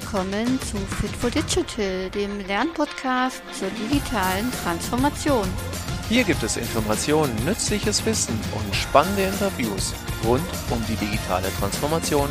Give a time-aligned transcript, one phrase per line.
[0.00, 5.44] willkommen zu Fit for Digital, dem Lernpodcast zur digitalen Transformation.
[6.08, 9.92] Hier gibt es Informationen, nützliches Wissen und spannende Interviews
[10.24, 12.28] rund um die digitale Transformation.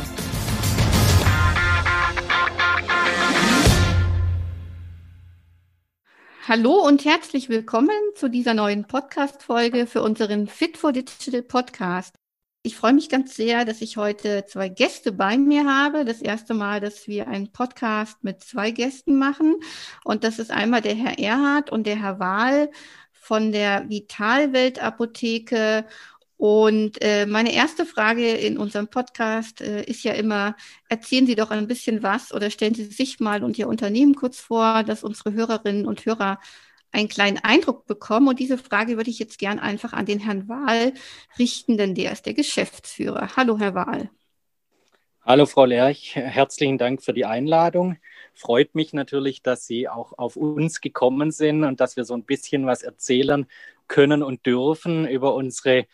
[6.46, 12.14] Hallo und herzlich willkommen zu dieser neuen Podcast-Folge für unseren Fit for Digital Podcast.
[12.68, 16.04] Ich freue mich ganz sehr, dass ich heute zwei Gäste bei mir habe.
[16.04, 19.56] Das erste Mal, dass wir einen Podcast mit zwei Gästen machen.
[20.04, 22.70] Und das ist einmal der Herr Erhard und der Herr Wahl
[23.12, 25.86] von der Vitalwelt Apotheke.
[26.36, 30.54] Und äh, meine erste Frage in unserem Podcast äh, ist ja immer,
[30.90, 34.40] erzählen Sie doch ein bisschen was oder stellen Sie sich mal und Ihr Unternehmen kurz
[34.40, 36.38] vor, dass unsere Hörerinnen und Hörer
[36.92, 38.28] einen kleinen Eindruck bekommen.
[38.28, 40.94] Und diese Frage würde ich jetzt gern einfach an den Herrn Wahl
[41.38, 43.36] richten, denn der ist der Geschäftsführer.
[43.36, 44.10] Hallo, Herr Wahl.
[45.24, 46.16] Hallo, Frau Lerch.
[46.16, 47.98] Herzlichen Dank für die Einladung.
[48.32, 52.24] Freut mich natürlich, dass Sie auch auf uns gekommen sind und dass wir so ein
[52.24, 53.46] bisschen was erzählen
[53.88, 55.86] können und dürfen über unsere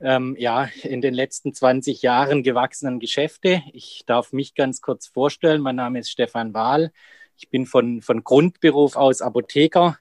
[0.00, 3.62] ähm, ja, in den letzten 20 Jahren gewachsenen Geschäfte.
[3.72, 5.60] Ich darf mich ganz kurz vorstellen.
[5.60, 6.92] Mein Name ist Stefan Wahl.
[7.36, 9.98] Ich bin von, von Grundberuf aus Apotheker,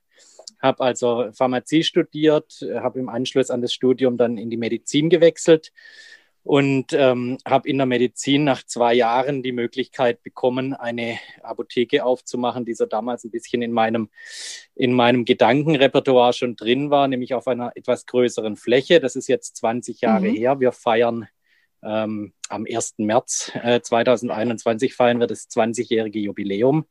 [0.59, 5.71] habe also Pharmazie studiert, habe im Anschluss an das Studium dann in die Medizin gewechselt
[6.47, 12.63] und ähm, habe in der Medizin nach zwei Jahren die Möglichkeit bekommen, eine Apotheke aufzumachen,
[12.63, 14.09] die so damals ein bisschen in meinem,
[14.73, 19.01] in meinem Gedankenrepertoire schon drin war, nämlich auf einer etwas größeren Fläche.
[19.01, 20.35] Das ist jetzt 20 Jahre mhm.
[20.35, 20.59] her.
[20.61, 21.27] Wir feiern
[21.83, 22.95] ähm, am 1.
[22.99, 26.85] März äh, 2021 feiern wir das 20-jährige Jubiläum.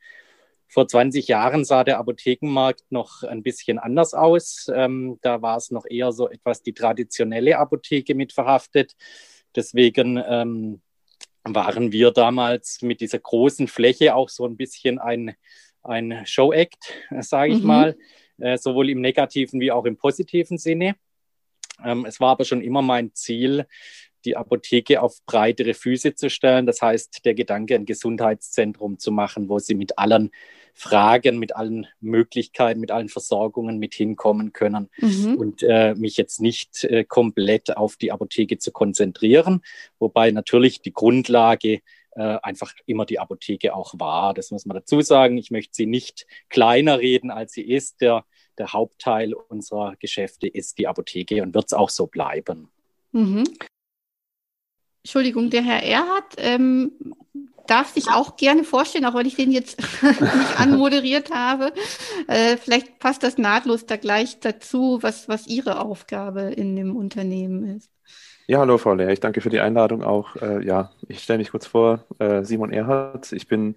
[0.69, 4.71] Vor 20 Jahren sah der Apothekenmarkt noch ein bisschen anders aus.
[4.75, 8.95] Ähm, da war es noch eher so etwas die traditionelle Apotheke mit verhaftet.
[9.55, 10.83] Deswegen ähm,
[11.45, 15.35] waren wir damals mit dieser großen Fläche auch so ein bisschen ein,
[15.83, 17.67] ein Show-Act, sage ich mhm.
[17.67, 17.97] mal,
[18.39, 20.97] äh, sowohl im negativen wie auch im positiven Sinne.
[21.85, 23.67] Ähm, es war aber schon immer mein Ziel,
[24.27, 26.67] die Apotheke auf breitere Füße zu stellen.
[26.67, 30.31] Das heißt, der Gedanke, ein Gesundheitszentrum zu machen, wo sie mit allen
[30.75, 35.37] Fragen, mit allen Möglichkeiten, mit allen Versorgungen mit hinkommen können mhm.
[35.37, 39.63] und äh, mich jetzt nicht äh, komplett auf die Apotheke zu konzentrieren,
[39.99, 41.81] wobei natürlich die Grundlage
[42.17, 44.35] äh, einfach immer die Apotheke auch war.
[44.35, 45.39] Das muss man dazu sagen.
[45.39, 48.01] Ich möchte sie nicht kleiner reden, als sie ist.
[48.01, 48.25] Der,
[48.59, 52.71] der Hauptteil unserer Geschäfte ist die Apotheke und wird es auch so bleiben.
[53.13, 53.45] Mhm.
[55.07, 56.91] Entschuldigung, der Herr Erhard ähm,
[57.69, 61.73] darf sich auch gerne vorstellen, auch wenn ich den jetzt nicht anmoderiert habe.
[62.27, 67.77] Äh, vielleicht passt das nahtlos da gleich dazu, was, was Ihre Aufgabe in dem Unternehmen
[67.77, 67.89] ist.
[68.49, 70.35] Ja, hallo Frau Lehr, ich danke für die Einladung auch.
[70.43, 73.31] Äh, ja, ich stelle mich kurz vor, äh, Simon Erhard.
[73.31, 73.77] Ich bin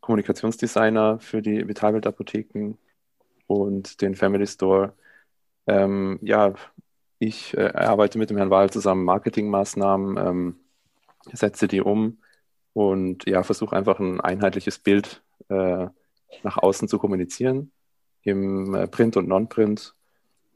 [0.00, 2.74] Kommunikationsdesigner für die Vitalwelt Apotheken
[3.46, 4.92] und den Family Store.
[5.68, 6.52] Ähm, ja,
[7.20, 10.56] ich äh, arbeite mit dem Herrn Wahl zusammen Marketingmaßnahmen, ähm,
[11.32, 12.18] setze die um
[12.72, 15.86] und ja, versuche einfach ein einheitliches Bild äh,
[16.42, 17.70] nach außen zu kommunizieren,
[18.22, 19.94] im äh, Print und Non-Print.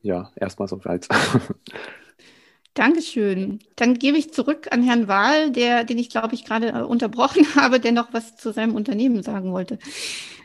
[0.02, 1.08] Ja, erstmal so weit.
[2.74, 3.58] Dankeschön.
[3.74, 7.44] Dann gebe ich zurück an Herrn Wahl, der, den ich glaube ich gerade äh, unterbrochen
[7.56, 9.78] habe, der noch was zu seinem Unternehmen sagen wollte.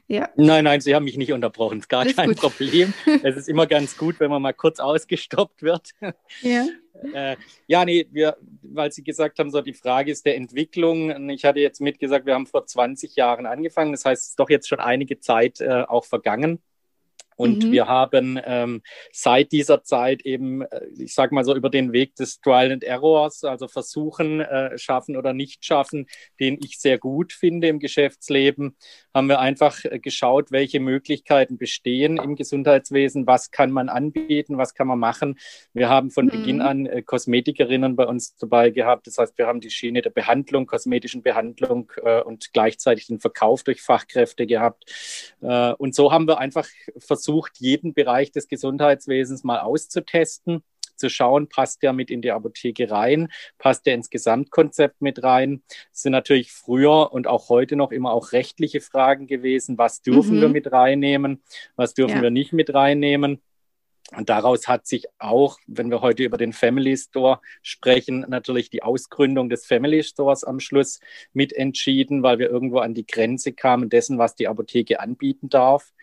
[0.07, 0.29] Ja.
[0.35, 1.79] Nein, nein, Sie haben mich nicht unterbrochen.
[1.79, 2.37] Ist gar Alles kein gut.
[2.37, 2.93] Problem.
[3.23, 5.91] Es ist immer ganz gut, wenn man mal kurz ausgestoppt wird.
[6.41, 6.65] Ja.
[7.13, 7.37] Äh,
[7.67, 11.29] ja, nee, wir, weil Sie gesagt haben, so die Frage ist der Entwicklung.
[11.29, 13.91] Ich hatte jetzt mitgesagt, wir haben vor 20 Jahren angefangen.
[13.91, 16.61] Das heißt, es ist doch jetzt schon einige Zeit äh, auch vergangen.
[17.35, 17.71] Und mhm.
[17.71, 22.15] wir haben ähm, seit dieser Zeit eben, äh, ich sage mal so, über den Weg
[22.15, 26.07] des Trial and Errors, also versuchen, äh, schaffen oder nicht schaffen,
[26.39, 28.75] den ich sehr gut finde im Geschäftsleben,
[29.13, 34.73] haben wir einfach äh, geschaut, welche Möglichkeiten bestehen im Gesundheitswesen, was kann man anbieten, was
[34.73, 35.37] kann man machen.
[35.73, 36.31] Wir haben von mhm.
[36.31, 39.07] Beginn an äh, Kosmetikerinnen bei uns dabei gehabt.
[39.07, 43.63] Das heißt, wir haben die Schiene der Behandlung, kosmetischen Behandlung äh, und gleichzeitig den Verkauf
[43.63, 44.83] durch Fachkräfte gehabt.
[45.39, 50.63] Und so haben wir einfach versucht, versucht, jeden Bereich des Gesundheitswesens mal auszutesten,
[50.95, 55.63] zu schauen, passt der mit in die Apotheke rein, passt der ins Gesamtkonzept mit rein.
[55.91, 59.79] Es sind natürlich früher und auch heute noch immer auch rechtliche Fragen gewesen.
[59.79, 60.41] Was dürfen mhm.
[60.41, 61.41] wir mit reinnehmen?
[61.75, 62.21] Was dürfen ja.
[62.21, 63.41] wir nicht mit reinnehmen?
[64.11, 68.83] Und daraus hat sich auch, wenn wir heute über den Family Store sprechen, natürlich die
[68.83, 70.99] Ausgründung des Family Stores am Schluss
[71.31, 75.93] mit entschieden, weil wir irgendwo an die Grenze kamen dessen, was die Apotheke anbieten darf.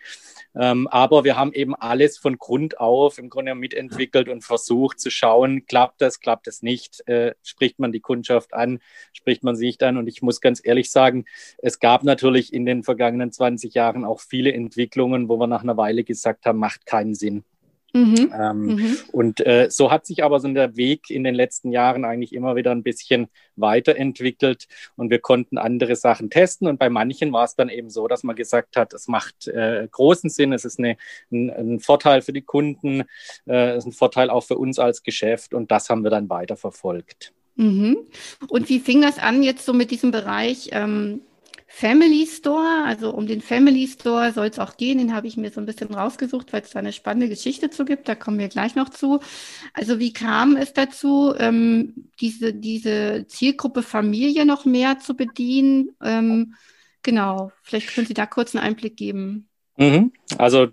[0.55, 5.09] Ähm, aber wir haben eben alles von Grund auf im Grunde mitentwickelt und versucht zu
[5.09, 8.79] schauen, klappt das, klappt es nicht, äh, spricht man die Kundschaft an,
[9.13, 9.97] spricht man sie nicht an.
[9.97, 11.25] Und ich muss ganz ehrlich sagen,
[11.59, 15.77] es gab natürlich in den vergangenen 20 Jahren auch viele Entwicklungen, wo wir nach einer
[15.77, 17.45] Weile gesagt haben, macht keinen Sinn.
[17.93, 18.33] Mhm.
[18.33, 18.97] Ähm, mhm.
[19.11, 22.55] Und äh, so hat sich aber so der Weg in den letzten Jahren eigentlich immer
[22.55, 26.67] wieder ein bisschen weiterentwickelt und wir konnten andere Sachen testen.
[26.67, 29.87] Und bei manchen war es dann eben so, dass man gesagt hat, es macht äh,
[29.91, 30.97] großen Sinn, es ist eine,
[31.31, 33.01] ein, ein, Vorteil für die Kunden,
[33.45, 36.29] äh, es ist ein Vorteil auch für uns als Geschäft und das haben wir dann
[36.29, 37.33] weiterverfolgt.
[37.55, 37.97] Mhm.
[38.47, 40.69] Und wie fing das an jetzt so mit diesem Bereich?
[40.71, 41.21] Ähm
[41.73, 42.83] Family Store.
[42.85, 44.97] Also um den Family Store soll es auch gehen.
[44.97, 47.85] Den habe ich mir so ein bisschen rausgesucht, weil es da eine spannende Geschichte zu
[47.85, 48.09] gibt.
[48.09, 49.21] Da kommen wir gleich noch zu.
[49.73, 55.91] Also wie kam es dazu, ähm, diese, diese Zielgruppe Familie noch mehr zu bedienen?
[56.03, 56.55] Ähm,
[57.03, 59.47] genau, vielleicht können Sie da kurz einen Einblick geben.
[59.77, 60.11] Mhm.
[60.37, 60.67] Also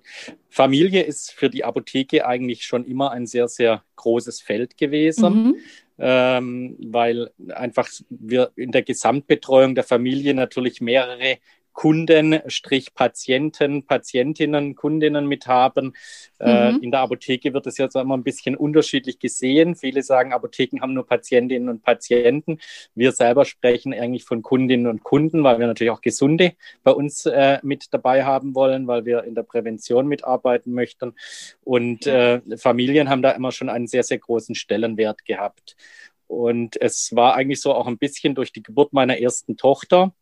[0.50, 5.45] Familie ist für die Apotheke eigentlich schon immer ein sehr, sehr großes Feld gewesen.
[5.45, 5.56] Mhm
[5.99, 11.39] ähm, weil einfach wir in der Gesamtbetreuung der Familie natürlich mehrere
[11.78, 15.92] Kunden, Strich Patienten, Patientinnen, Kundinnen mit haben.
[16.40, 16.82] Äh, mhm.
[16.82, 19.76] In der Apotheke wird es jetzt immer ein bisschen unterschiedlich gesehen.
[19.76, 22.58] Viele sagen, Apotheken haben nur Patientinnen und Patienten.
[22.96, 27.26] Wir selber sprechen eigentlich von Kundinnen und Kunden, weil wir natürlich auch Gesunde bei uns
[27.26, 31.14] äh, mit dabei haben wollen, weil wir in der Prävention mitarbeiten möchten.
[31.62, 35.76] Und äh, Familien haben da immer schon einen sehr, sehr großen Stellenwert gehabt.
[36.26, 40.12] Und es war eigentlich so auch ein bisschen durch die Geburt meiner ersten Tochter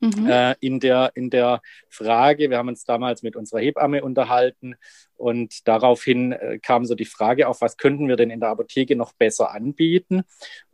[0.00, 0.28] Mhm.
[0.28, 4.76] Äh, in, der, in der Frage, wir haben uns damals mit unserer Hebamme unterhalten
[5.16, 8.94] und daraufhin äh, kam so die Frage auf, was könnten wir denn in der Apotheke
[8.94, 10.22] noch besser anbieten?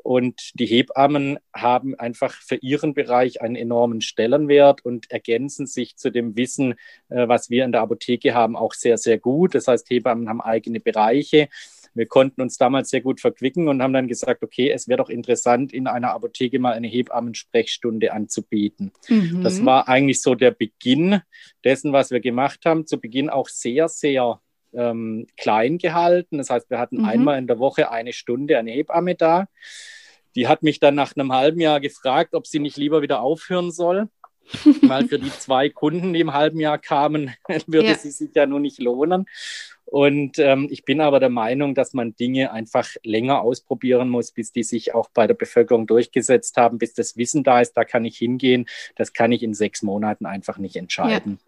[0.02, 6.10] Und die Hebammen haben einfach für ihren Bereich einen enormen Stellenwert und ergänzen sich zu
[6.10, 6.74] dem Wissen,
[7.08, 9.54] äh, was wir in der Apotheke haben, auch sehr, sehr gut.
[9.54, 11.48] Das heißt, Hebammen haben eigene Bereiche
[11.94, 15.08] wir konnten uns damals sehr gut verquicken und haben dann gesagt, okay, es wäre doch
[15.08, 18.92] interessant, in einer Apotheke mal eine Hebammensprechstunde anzubieten.
[19.08, 19.42] Mhm.
[19.42, 21.20] Das war eigentlich so der Beginn
[21.62, 22.86] dessen, was wir gemacht haben.
[22.86, 24.40] Zu Beginn auch sehr, sehr
[24.72, 26.38] ähm, klein gehalten.
[26.38, 27.04] Das heißt, wir hatten mhm.
[27.04, 29.46] einmal in der Woche eine Stunde eine Hebamme da.
[30.34, 33.70] Die hat mich dann nach einem halben Jahr gefragt, ob sie nicht lieber wieder aufhören
[33.70, 34.08] soll.
[34.82, 37.34] weil für die zwei Kunden, die im halben Jahr kamen,
[37.66, 37.94] würde ja.
[37.94, 39.26] sie sich ja nur nicht lohnen.
[39.86, 44.50] Und ähm, ich bin aber der Meinung, dass man Dinge einfach länger ausprobieren muss, bis
[44.50, 48.04] die sich auch bei der Bevölkerung durchgesetzt haben, bis das Wissen da ist, da kann
[48.04, 48.66] ich hingehen.
[48.96, 51.38] Das kann ich in sechs Monaten einfach nicht entscheiden.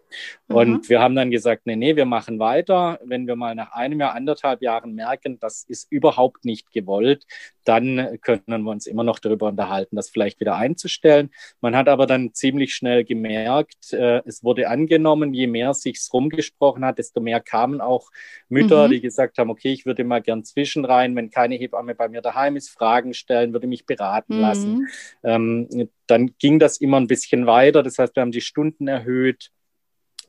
[0.49, 0.55] Ja.
[0.55, 0.89] Und mhm.
[0.89, 2.99] wir haben dann gesagt, nee, nee, wir machen weiter.
[3.03, 7.25] Wenn wir mal nach einem Jahr, anderthalb Jahren merken, das ist überhaupt nicht gewollt,
[7.63, 11.31] dann können wir uns immer noch darüber unterhalten, das vielleicht wieder einzustellen.
[11.59, 16.85] Man hat aber dann ziemlich schnell gemerkt, äh, es wurde angenommen, je mehr sich's rumgesprochen
[16.85, 18.09] hat, desto mehr kamen auch
[18.49, 18.91] Mütter, mhm.
[18.91, 22.55] die gesagt haben, okay, ich würde mal gern zwischenrein, wenn keine Hebamme bei mir daheim
[22.55, 24.41] ist, Fragen stellen, würde mich beraten mhm.
[24.41, 24.87] lassen.
[25.23, 27.83] Ähm, dann ging das immer ein bisschen weiter.
[27.83, 29.51] Das heißt, wir haben die Stunden erhöht.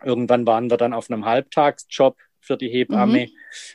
[0.04, 3.26] Irgendwann waren wir dann auf einem Halbtagsjob für die Hebamme.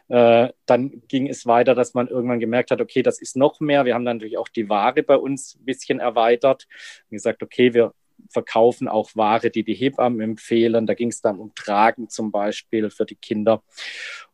[0.08, 0.16] Mhm.
[0.16, 3.86] Äh, dann ging es weiter, dass man irgendwann gemerkt hat, okay, das ist noch mehr.
[3.86, 6.68] Wir haben dann natürlich auch die Ware bei uns ein bisschen erweitert
[7.10, 7.94] und gesagt, okay, wir
[8.34, 10.86] verkaufen auch Ware, die die Hebammen empfehlen.
[10.86, 13.64] Da ging es dann um Tragen zum Beispiel für die Kinder.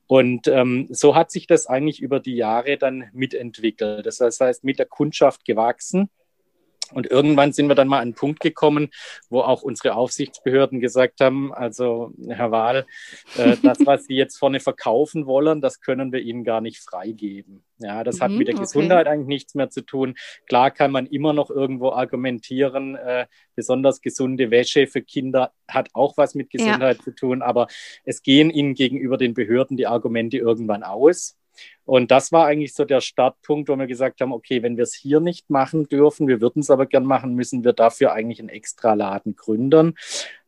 [0.07, 4.07] Und ähm, so hat sich das eigentlich über die Jahre dann mitentwickelt.
[4.07, 6.09] Das heißt, mit der Kundschaft gewachsen.
[6.91, 8.89] Und irgendwann sind wir dann mal an einen Punkt gekommen,
[9.29, 12.85] wo auch unsere Aufsichtsbehörden gesagt haben, also Herr Wahl,
[13.37, 17.63] äh, das, was Sie jetzt vorne verkaufen wollen, das können wir Ihnen gar nicht freigeben.
[17.79, 18.63] Ja, das mhm, hat mit der okay.
[18.63, 20.15] Gesundheit eigentlich nichts mehr zu tun.
[20.47, 26.17] Klar kann man immer noch irgendwo argumentieren, äh, besonders gesunde Wäsche für Kinder hat auch
[26.17, 27.03] was mit Gesundheit ja.
[27.03, 27.67] zu tun, aber
[28.03, 31.38] es gehen Ihnen gegenüber den Behörden die Argumente irgendwann aus.
[31.85, 34.93] Und das war eigentlich so der Startpunkt, wo wir gesagt haben, okay, wenn wir es
[34.93, 38.49] hier nicht machen dürfen, wir würden es aber gern machen, müssen wir dafür eigentlich einen
[38.49, 39.95] Extraladen gründen.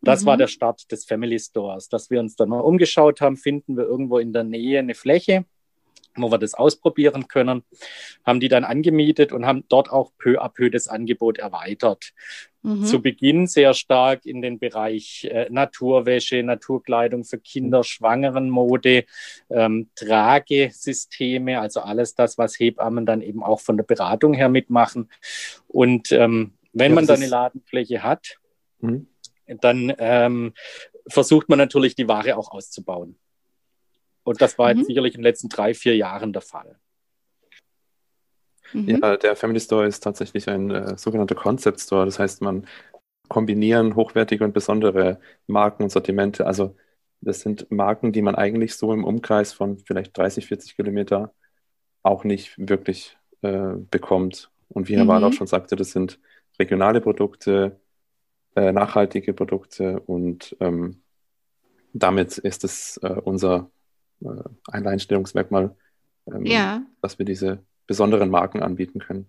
[0.02, 0.26] Das mhm.
[0.28, 3.86] war der Start des Family Stores, dass wir uns dann mal umgeschaut haben, finden wir
[3.86, 5.46] irgendwo in der Nähe eine Fläche,
[6.16, 7.64] wo wir das ausprobieren können,
[8.26, 12.14] haben die dann angemietet und haben dort auch peu à peu das Angebot erweitert.
[12.64, 12.86] Mhm.
[12.86, 19.06] Zu Beginn sehr stark in den Bereich äh, Naturwäsche, Naturkleidung für Kinder, Schwangerenmode,
[19.50, 25.10] ähm, Tragesysteme, also alles das, was Hebammen dann eben auch von der Beratung her mitmachen.
[25.68, 28.38] Und ähm, wenn ja, man dann eine Ladenfläche hat,
[28.80, 29.08] mhm.
[29.48, 30.54] dann ähm,
[31.08, 33.16] versucht man natürlich die Ware auch auszubauen.
[34.24, 34.80] Und das war mhm.
[34.80, 36.80] jetzt sicherlich in den letzten drei, vier Jahren der Fall.
[38.74, 38.90] Mhm.
[39.02, 42.06] Ja, der Family Store ist tatsächlich ein äh, sogenannter Concept Store.
[42.06, 42.68] Das heißt, man
[43.28, 46.46] kombinieren hochwertige und besondere Marken und Sortimente.
[46.46, 46.76] Also
[47.22, 51.34] das sind Marken, die man eigentlich so im Umkreis von vielleicht 30, 40 Kilometer
[52.04, 54.52] auch nicht wirklich äh, bekommt.
[54.70, 55.10] Und wie Herr mhm.
[55.10, 56.20] Wahl auch schon sagte, das sind
[56.60, 57.80] regionale Produkte,
[58.56, 61.02] äh, nachhaltige Produkte und ähm,
[61.94, 63.70] damit ist es äh, unser
[64.22, 65.76] äh, Alleinstellungsmerkmal,
[66.28, 66.84] ähm, ja.
[67.02, 69.28] dass wir diese besonderen Marken anbieten können.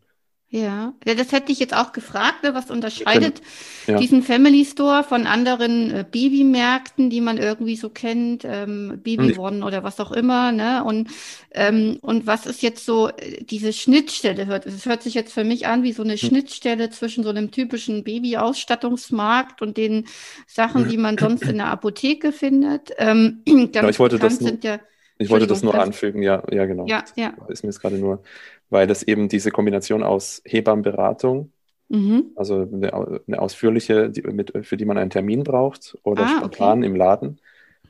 [0.55, 2.53] Ja, das hätte ich jetzt auch gefragt, ne?
[2.53, 3.41] was unterscheidet
[3.87, 3.99] ja.
[3.99, 9.65] diesen Family Store von anderen äh, Babymärkten, die man irgendwie so kennt, ähm, Baby One
[9.65, 10.85] oder was auch immer, ne?
[10.85, 11.09] Und,
[11.53, 14.45] ähm, und was ist jetzt so äh, diese Schnittstelle?
[14.45, 16.29] Hört, es hört sich jetzt für mich an wie so eine hm.
[16.29, 20.05] Schnittstelle zwischen so einem typischen Baby-Ausstattungsmarkt und den
[20.47, 22.91] Sachen, die man sonst in der Apotheke findet.
[22.99, 23.41] Ähm,
[23.75, 24.81] ja, ich wollte das nur, ja,
[25.17, 26.87] ich wollte das nur anfügen, ja, ja, genau.
[26.87, 27.33] Ja, ja.
[27.49, 28.23] Ist mir jetzt gerade nur
[28.73, 31.53] weil das eben diese Kombination aus Hebammenberatung,
[31.91, 32.33] mhm.
[32.37, 36.79] also eine, eine ausführliche, die, mit, für die man einen Termin braucht oder ah, spontan
[36.79, 36.87] okay.
[36.87, 37.41] im Laden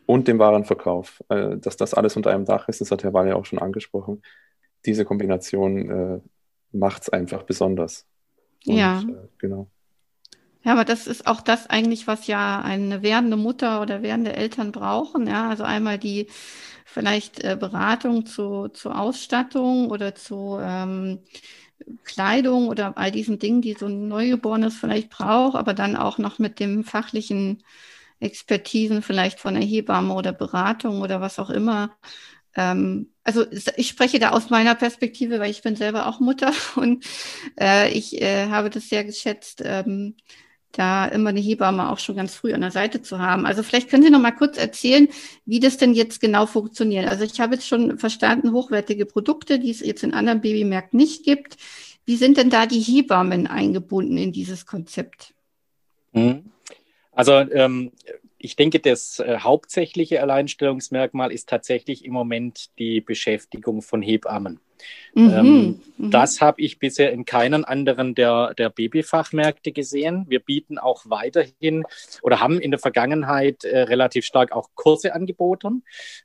[0.07, 3.37] und dem Warenverkauf, äh, dass das alles unter einem Dach ist, das hat Herr Walle
[3.37, 4.23] auch schon angesprochen.
[4.85, 6.21] Diese Kombination äh,
[6.73, 8.05] macht es einfach besonders.
[8.67, 9.03] Und, ja.
[9.03, 9.69] Äh, genau.
[10.65, 14.71] Ja, aber das ist auch das eigentlich, was ja eine werdende Mutter oder werdende Eltern
[14.73, 15.27] brauchen.
[15.27, 16.29] Ja, also einmal die
[16.85, 21.21] vielleicht äh, Beratung zu, zu Ausstattung oder zu ähm,
[22.05, 26.39] Kleidung oder all diesen Dingen, die so ein Neugeborenes vielleicht braucht, aber dann auch noch
[26.39, 27.63] mit dem fachlichen
[28.21, 31.97] Expertisen vielleicht von der Hebamme oder Beratung oder was auch immer.
[32.57, 37.05] Ähm, also ich spreche da aus meiner Perspektive, weil ich bin selber auch Mutter und
[37.61, 40.17] äh, ich äh, habe das sehr geschätzt, ähm,
[40.73, 43.47] da immer eine Hebamme auch schon ganz früh an der Seite zu haben.
[43.47, 45.09] Also vielleicht können Sie noch mal kurz erzählen,
[45.45, 47.09] wie das denn jetzt genau funktioniert.
[47.09, 51.25] Also ich habe jetzt schon verstanden, hochwertige Produkte, die es jetzt in anderen Babymärkten nicht
[51.25, 51.57] gibt.
[52.05, 55.35] Wie sind denn da die Hebammen eingebunden in dieses Konzept?
[56.13, 56.51] Mhm.
[57.13, 57.93] Also ähm,
[58.39, 64.61] ich denke, das äh, hauptsächliche Alleinstellungsmerkmal ist tatsächlich im Moment die Beschäftigung von Hebammen.
[65.15, 66.11] Mhm, ähm, mhm.
[66.11, 70.25] Das habe ich bisher in keinen anderen der, der Babyfachmärkte gesehen.
[70.29, 71.85] Wir bieten auch weiterhin
[72.23, 75.85] oder haben in der Vergangenheit äh, relativ stark auch Kurse angeboten.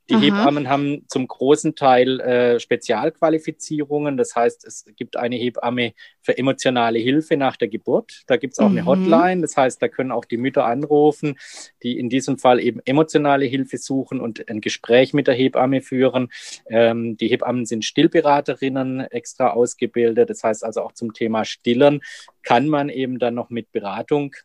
[0.09, 0.21] Die Aha.
[0.21, 4.15] Hebammen haben zum großen Teil äh, Spezialqualifizierungen.
[4.15, 8.23] Das heißt, es gibt eine Hebamme für emotionale Hilfe nach der Geburt.
[8.27, 8.77] Da gibt es auch mhm.
[8.77, 9.41] eine Hotline.
[9.41, 11.37] Das heißt, da können auch die Mütter anrufen,
[11.83, 16.29] die in diesem Fall eben emotionale Hilfe suchen und ein Gespräch mit der Hebamme führen.
[16.69, 20.29] Ähm, die Hebammen sind Stillberater Stillberaterinnen extra ausgebildet.
[20.29, 22.01] Das heißt also auch zum Thema Stillen
[22.43, 24.35] kann man eben dann noch mit Beratung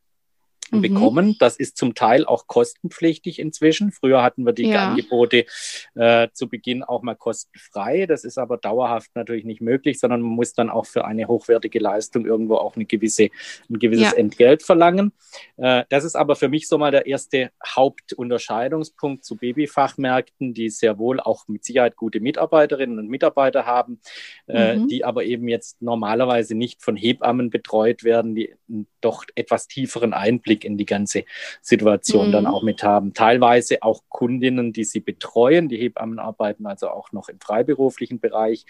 [0.79, 0.83] mhm.
[0.83, 1.37] bekommen.
[1.39, 3.93] Das ist zum Teil auch kostenpflichtig inzwischen.
[3.93, 4.91] Früher hatten wir die ja.
[4.91, 5.47] Angebote
[5.95, 8.07] äh, zu Beginn auch mal kostenfrei.
[8.07, 11.79] Das ist aber dauerhaft natürlich nicht möglich, sondern man muss dann auch für eine hochwertige
[11.79, 13.29] Leistung irgendwo auch eine gewisse,
[13.71, 14.17] ein gewisses ja.
[14.19, 15.13] Entgelt verlangen.
[15.57, 20.99] Äh, das ist aber für mich so mal der erste Hauptunterscheidungspunkt zu Babyfachmärkten, die sehr
[20.99, 24.01] wohl auch mit Sicherheit gute Mitarbeiterinnen und Mitarbeiter haben,
[24.49, 24.89] äh, mhm.
[24.89, 30.13] die aber eben jetzt normalerweise nicht von Hebammen betreut werden, die einen doch etwas tieferen
[30.13, 31.25] Einblick Einblick in die ganze
[31.61, 32.33] Situation mhm.
[32.33, 33.15] dann auch mit haben.
[33.15, 35.69] Teilweise auch Kundinnen, die sie betreuen.
[35.69, 38.65] Die Hebammen arbeiten also auch noch im freiberuflichen Bereich.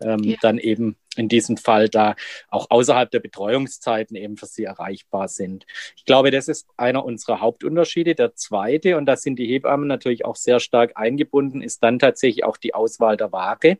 [0.00, 0.36] Ähm, ja.
[0.40, 2.14] Dann eben in diesem Fall da
[2.48, 5.66] auch außerhalb der Betreuungszeiten eben für sie erreichbar sind.
[5.96, 8.14] Ich glaube, das ist einer unserer Hauptunterschiede.
[8.14, 12.44] Der zweite, und da sind die Hebammen natürlich auch sehr stark eingebunden, ist dann tatsächlich
[12.44, 13.78] auch die Auswahl der Ware.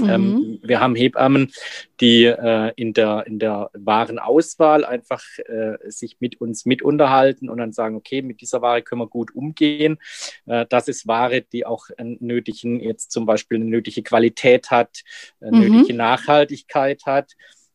[0.00, 0.58] Ähm, mhm.
[0.62, 1.52] wir haben Hebammen,
[2.00, 7.58] die äh, in, der, in der Warenauswahl einfach äh, sich mit uns mit unterhalten und
[7.58, 9.98] dann sagen, okay, mit dieser Ware können wir gut umgehen.
[10.46, 15.02] Äh, das ist Ware, die auch einen nötigen, jetzt zum Beispiel eine nötige Qualität hat,
[15.40, 15.76] eine mhm.
[15.76, 17.32] nötige Nachhaltigkeit hat.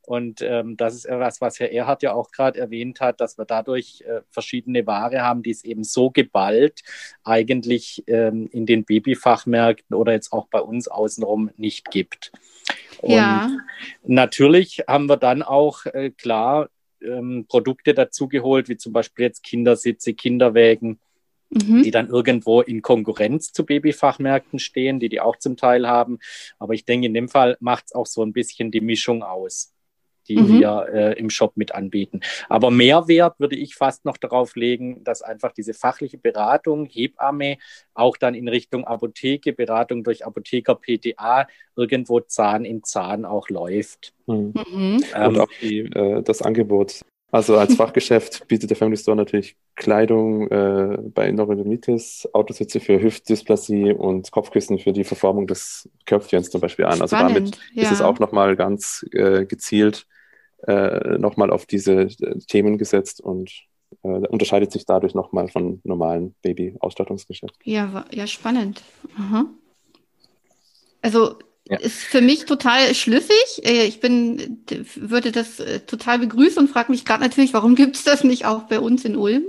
[0.08, 3.44] Und ähm, das ist etwas, was Herr Erhard ja auch gerade erwähnt hat, dass wir
[3.44, 6.82] dadurch äh, verschiedene Ware haben, die es eben so geballt
[7.26, 12.32] eigentlich ähm, in den Babyfachmärkten oder jetzt auch bei uns außenrum nicht gibt.
[13.02, 13.52] Und ja.
[14.06, 16.70] natürlich haben wir dann auch äh, klar
[17.02, 21.00] ähm, Produkte dazugeholt, wie zum Beispiel jetzt Kindersitze, Kinderwägen,
[21.50, 21.84] Mhm.
[21.84, 26.20] die dann irgendwo in Konkurrenz zu Babyfachmärkten stehen, die die auch zum Teil haben.
[26.60, 29.74] Aber ich denke, in dem Fall macht es auch so ein bisschen die Mischung aus
[30.28, 30.60] die mhm.
[30.60, 32.22] wir äh, im Shop mit anbieten.
[32.50, 37.58] Aber Mehrwert würde ich fast noch darauf legen, dass einfach diese fachliche Beratung, Hebamme,
[37.94, 44.14] auch dann in Richtung Apotheke, Beratung durch Apotheker PTA, irgendwo Zahn in Zahn auch läuft.
[44.26, 44.54] Mhm.
[44.72, 45.04] Mhm.
[45.16, 49.58] Ähm, Und auch die, äh, das Angebot Also als Fachgeschäft bietet der Family Store natürlich
[49.76, 56.62] Kleidung äh, bei Neurodermitis, Autositze für Hüftdysplasie und Kopfkissen für die Verformung des Köpfchens zum
[56.62, 57.02] Beispiel an.
[57.02, 57.84] Also damit ja.
[57.84, 60.08] ist es auch nochmal ganz äh, gezielt
[60.68, 63.52] äh, nochmal auf diese äh, Themen gesetzt und
[64.04, 67.58] äh, unterscheidet sich dadurch nochmal von normalen Baby-Ausstattungsgeschäften.
[67.64, 68.84] Ja, ja, spannend.
[69.18, 69.46] Aha.
[71.02, 71.38] Also
[71.70, 73.62] Ist für mich total schlüssig.
[73.64, 74.64] Äh, ich bin,
[74.96, 78.46] würde das äh, total begrüßen und frage mich gerade natürlich, warum gibt es das nicht
[78.46, 79.44] auch bei uns in Ulm?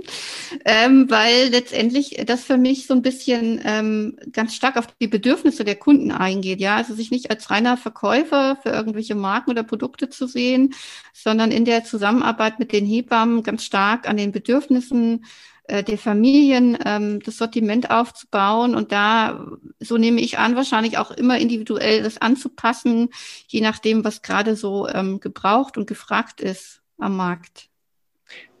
[0.65, 5.63] Ähm, weil letztendlich das für mich so ein bisschen ähm, ganz stark auf die Bedürfnisse
[5.63, 6.59] der Kunden eingeht.
[6.59, 10.73] Ja, also sich nicht als reiner Verkäufer für irgendwelche Marken oder Produkte zu sehen,
[11.13, 15.23] sondern in der Zusammenarbeit mit den Hebammen ganz stark an den Bedürfnissen
[15.69, 19.45] äh, der Familien ähm, das Sortiment aufzubauen und da,
[19.79, 23.09] so nehme ich an, wahrscheinlich auch immer individuell das anzupassen,
[23.47, 27.69] je nachdem, was gerade so ähm, gebraucht und gefragt ist am Markt.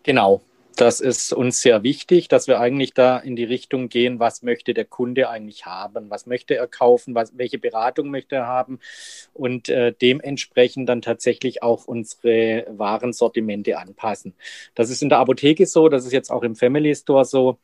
[0.03, 0.41] Genau,
[0.79, 4.73] das ist uns sehr wichtig, dass wir eigentlich da in die Richtung gehen, was möchte
[4.73, 8.79] der Kunde eigentlich haben, was möchte er kaufen, was, welche Beratung möchte er haben
[9.33, 14.35] und äh, dementsprechend dann tatsächlich auch unsere Warensortimente anpassen.
[14.73, 17.57] Das ist in der Apotheke so, das ist jetzt auch im Family Store so.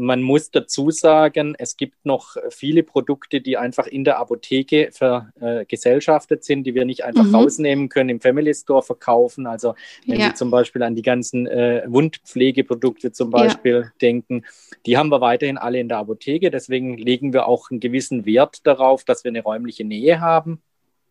[0.00, 6.40] Man muss dazu sagen, es gibt noch viele Produkte, die einfach in der Apotheke vergesellschaftet
[6.40, 7.34] äh, sind, die wir nicht einfach mhm.
[7.34, 9.46] rausnehmen können, im Family Store verkaufen.
[9.46, 9.74] Also
[10.06, 10.28] wenn ja.
[10.28, 13.92] Sie zum Beispiel an die ganzen äh, Wundpflegeprodukte zum Beispiel ja.
[14.00, 14.44] denken,
[14.86, 16.50] die haben wir weiterhin alle in der Apotheke.
[16.50, 20.62] Deswegen legen wir auch einen gewissen Wert darauf, dass wir eine räumliche Nähe haben,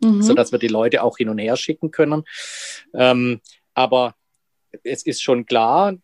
[0.04, 0.22] mhm.
[0.24, 2.24] sodass wir die Leute auch hin und her schicken können.
[2.94, 3.40] Ähm,
[3.74, 4.16] aber
[4.84, 5.96] es ist schon klar,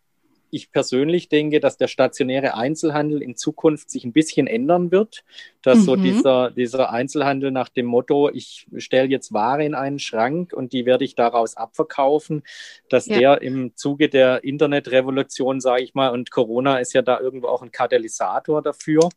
[0.55, 5.25] ich persönlich denke, dass der stationäre Einzelhandel in Zukunft sich ein bisschen ändern wird.
[5.61, 5.83] Dass mhm.
[5.83, 10.71] so dieser, dieser Einzelhandel nach dem Motto, ich stelle jetzt Ware in einen Schrank und
[10.71, 12.43] die werde ich daraus abverkaufen,
[12.89, 13.17] dass ja.
[13.17, 17.61] der im Zuge der Internetrevolution, sage ich mal, und Corona ist ja da irgendwo auch
[17.61, 19.09] ein Katalysator dafür.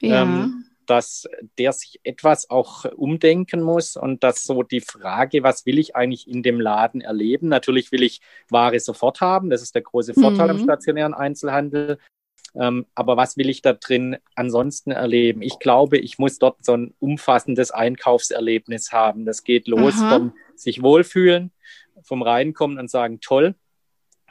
[0.00, 0.22] Ja.
[0.22, 5.78] Ähm, dass der sich etwas auch umdenken muss und dass so die Frage, was will
[5.78, 7.48] ich eigentlich in dem Laden erleben?
[7.48, 10.58] Natürlich will ich Ware sofort haben, das ist der große Vorteil mhm.
[10.58, 11.98] am stationären Einzelhandel.
[12.56, 15.42] Ähm, aber was will ich da drin ansonsten erleben?
[15.42, 19.24] Ich glaube, ich muss dort so ein umfassendes Einkaufserlebnis haben.
[19.24, 20.10] Das geht los Aha.
[20.10, 21.50] vom sich wohlfühlen,
[22.02, 23.56] vom Reinkommen und sagen, toll,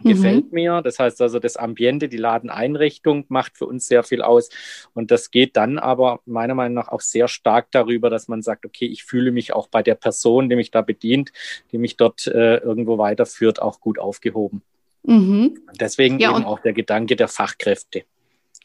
[0.03, 0.53] gefällt mhm.
[0.53, 0.81] mir.
[0.81, 4.49] Das heißt also, das Ambiente, die Ladeneinrichtung macht für uns sehr viel aus.
[4.93, 8.65] Und das geht dann aber meiner Meinung nach auch sehr stark darüber, dass man sagt,
[8.65, 11.31] okay, ich fühle mich auch bei der Person, die mich da bedient,
[11.71, 14.61] die mich dort äh, irgendwo weiterführt, auch gut aufgehoben.
[15.03, 15.59] Mhm.
[15.79, 18.03] Deswegen ja, eben auch der Gedanke der Fachkräfte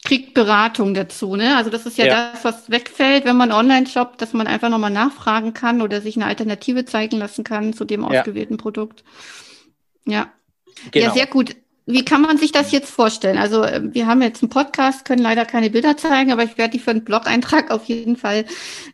[0.03, 1.35] kriegt Beratung dazu.
[1.35, 1.57] Ne?
[1.57, 4.69] Also das ist ja, ja, das, was wegfällt, wenn man online shoppt, dass man einfach
[4.69, 8.61] nochmal nachfragen kann oder sich eine Alternative zeigen lassen kann zu dem ausgewählten ja.
[8.61, 9.03] Produkt.
[10.05, 10.31] Ja.
[10.91, 11.07] Genau.
[11.07, 11.55] Ja, sehr gut.
[11.91, 13.39] Wie kann man sich das jetzt vorstellen?
[13.39, 16.73] Also äh, wir haben jetzt einen Podcast, können leider keine Bilder zeigen, aber ich werde
[16.73, 18.45] die für einen Blog-Eintrag auf jeden Fall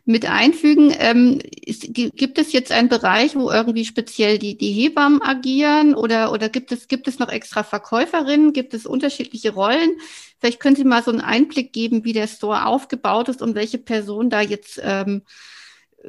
[0.06, 0.94] mit einfügen.
[0.98, 6.32] Ähm, ist, gibt es jetzt einen Bereich, wo irgendwie speziell die, die Hebammen agieren oder,
[6.32, 8.54] oder gibt, es, gibt es noch extra Verkäuferinnen?
[8.54, 9.98] Gibt es unterschiedliche Rollen?
[10.38, 13.76] Vielleicht können Sie mal so einen Einblick geben, wie der Store aufgebaut ist und welche
[13.76, 15.20] Personen da jetzt ähm,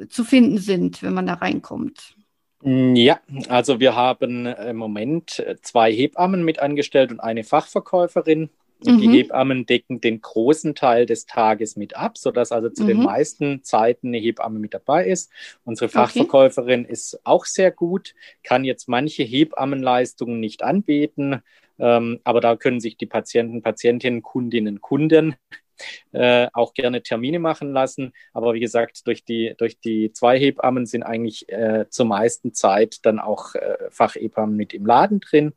[0.08, 2.14] zu finden sind, wenn man da reinkommt.
[2.62, 8.50] Mm, ja, also wir haben im Moment zwei Hebammen mit angestellt und eine Fachverkäuferin.
[8.84, 8.98] Mhm.
[8.98, 12.88] Die Hebammen decken den großen Teil des Tages mit ab, sodass also zu mhm.
[12.88, 15.30] den meisten Zeiten eine Hebamme mit dabei ist.
[15.64, 16.92] Unsere Fachverkäuferin okay.
[16.92, 21.42] ist auch sehr gut, kann jetzt manche Hebammenleistungen nicht anbieten,
[21.80, 25.36] ähm, aber da können sich die Patienten, Patientinnen, Kundinnen, Kunden
[26.12, 28.12] äh, auch gerne Termine machen lassen.
[28.32, 32.98] Aber wie gesagt, durch die, durch die zwei Hebammen sind eigentlich äh, zur meisten Zeit
[33.02, 35.52] dann auch äh, Fachhebammen mit im Laden drin.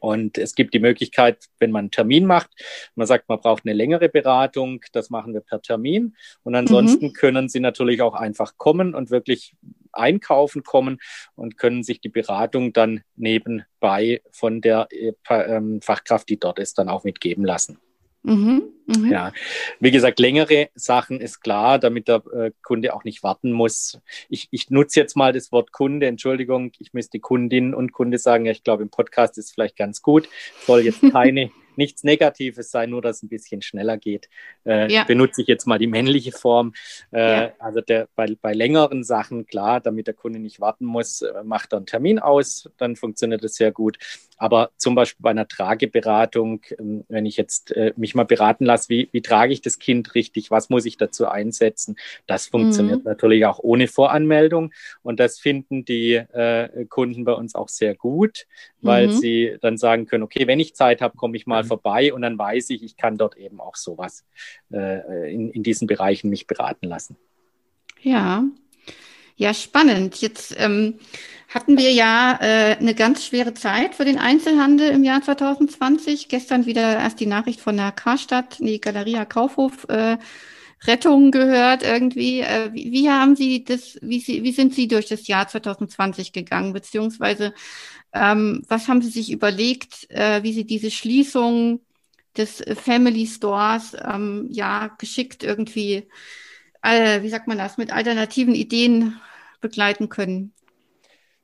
[0.00, 2.50] Und es gibt die Möglichkeit, wenn man einen Termin macht,
[2.94, 6.14] man sagt, man braucht eine längere Beratung, das machen wir per Termin.
[6.42, 7.12] Und ansonsten mhm.
[7.12, 9.54] können Sie natürlich auch einfach kommen und wirklich
[9.92, 10.98] einkaufen kommen
[11.34, 16.78] und können sich die Beratung dann nebenbei von der äh, ähm, Fachkraft, die dort ist,
[16.78, 17.78] dann auch mitgeben lassen.
[18.26, 19.08] Mhm, mh.
[19.08, 19.32] Ja,
[19.78, 24.00] wie gesagt, längere Sachen ist klar, damit der äh, Kunde auch nicht warten muss.
[24.28, 28.44] Ich, ich nutze jetzt mal das Wort Kunde, Entschuldigung, ich müsste Kundin und Kunde sagen,
[28.44, 30.28] ja, ich glaube, im Podcast ist es vielleicht ganz gut.
[30.66, 34.28] Soll jetzt keine nichts Negatives sein, nur dass es ein bisschen schneller geht.
[34.64, 35.04] Äh, ja.
[35.04, 36.72] Benutze ich jetzt mal die männliche Form.
[37.12, 37.52] Äh, ja.
[37.58, 41.72] Also der, bei, bei längeren Sachen, klar, damit der Kunde nicht warten muss, äh, macht
[41.72, 43.98] er einen Termin aus, dann funktioniert das sehr gut.
[44.36, 48.88] Aber zum Beispiel bei einer Trageberatung, ähm, wenn ich jetzt äh, mich mal beraten lasse,
[48.88, 51.96] wie, wie trage ich das Kind richtig, was muss ich dazu einsetzen,
[52.26, 53.04] das funktioniert mhm.
[53.10, 54.72] natürlich auch ohne Voranmeldung.
[55.02, 58.46] Und das finden die äh, Kunden bei uns auch sehr gut,
[58.80, 59.12] weil mhm.
[59.12, 61.68] sie dann sagen können, okay, wenn ich Zeit habe, komme ich mal mhm.
[61.68, 64.24] vorbei und dann weiß ich, ich kann dort eben auch sowas
[64.72, 67.16] äh, in, in diesen Bereichen mich beraten lassen.
[68.02, 68.44] Ja,
[69.36, 70.20] ja, spannend.
[70.20, 70.98] Jetzt ähm,
[71.48, 76.28] hatten wir ja äh, eine ganz schwere Zeit für den Einzelhandel im Jahr 2020.
[76.28, 80.16] Gestern wieder erst die Nachricht von der Karstadt, die Galeria Kaufhof äh,
[80.86, 82.40] Rettung gehört irgendwie.
[82.40, 86.32] Äh, wie, wie, haben Sie das, wie, Sie, wie sind Sie durch das Jahr 2020
[86.32, 87.54] gegangen, beziehungsweise
[88.12, 91.80] ähm, was haben Sie sich überlegt, äh, wie Sie diese Schließung
[92.36, 96.08] des Family Stores ähm, ja geschickt irgendwie,
[96.86, 99.20] äh, wie sagt man das, mit alternativen Ideen
[99.60, 100.52] begleiten können?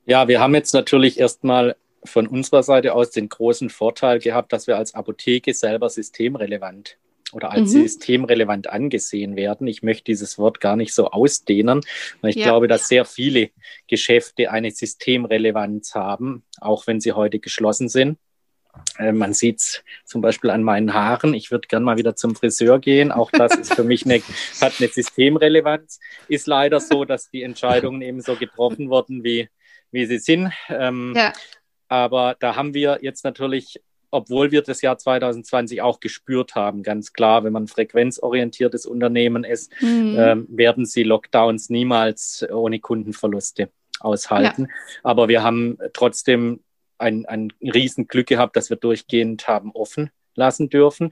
[0.05, 4.66] Ja, wir haben jetzt natürlich erstmal von unserer Seite aus den großen Vorteil gehabt, dass
[4.66, 6.98] wir als Apotheke selber systemrelevant
[7.33, 7.83] oder als mhm.
[7.83, 9.66] systemrelevant angesehen werden.
[9.66, 11.81] Ich möchte dieses Wort gar nicht so ausdehnen,
[12.20, 12.44] weil ich ja.
[12.44, 13.50] glaube, dass sehr viele
[13.87, 18.18] Geschäfte eine Systemrelevanz haben, auch wenn sie heute geschlossen sind.
[18.98, 21.35] Äh, man sieht es zum Beispiel an meinen Haaren.
[21.35, 23.12] Ich würde gern mal wieder zum Friseur gehen.
[23.12, 24.22] Auch das ist für mich eine,
[24.61, 26.00] hat eine Systemrelevanz.
[26.28, 29.48] Ist leider so, dass die Entscheidungen eben so getroffen wurden, wie
[29.92, 30.52] wie sie sind.
[30.68, 31.32] Ähm, ja.
[31.88, 33.80] Aber da haben wir jetzt natürlich,
[34.11, 39.70] obwohl wir das Jahr 2020 auch gespürt haben, ganz klar, wenn man frequenzorientiertes Unternehmen ist,
[39.80, 40.16] mhm.
[40.18, 44.62] ähm, werden sie Lockdowns niemals ohne Kundenverluste aushalten.
[44.62, 44.74] Ja.
[45.04, 46.61] Aber wir haben trotzdem
[47.02, 51.10] ein, ein Riesenglück gehabt, dass wir durchgehend haben offen lassen dürfen.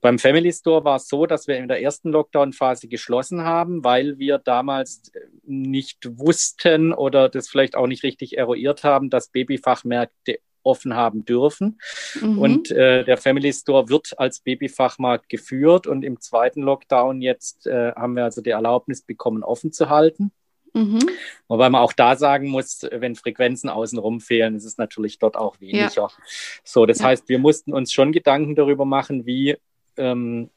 [0.00, 4.18] Beim Family Store war es so, dass wir in der ersten Lockdown-Phase geschlossen haben, weil
[4.18, 5.12] wir damals
[5.44, 11.80] nicht wussten oder das vielleicht auch nicht richtig eruiert haben, dass Babyfachmärkte offen haben dürfen.
[12.20, 12.38] Mhm.
[12.38, 15.86] Und äh, der Family Store wird als Babyfachmarkt geführt.
[15.86, 20.32] Und im zweiten Lockdown jetzt äh, haben wir also die Erlaubnis bekommen, offen zu halten.
[20.74, 21.00] Mhm.
[21.48, 25.60] Wobei man auch da sagen muss, wenn Frequenzen außenrum fehlen, ist es natürlich dort auch
[25.60, 25.90] weniger.
[25.94, 26.08] Ja.
[26.64, 27.06] So, das ja.
[27.06, 29.56] heißt, wir mussten uns schon Gedanken darüber machen, wie
[29.96, 30.50] ähm,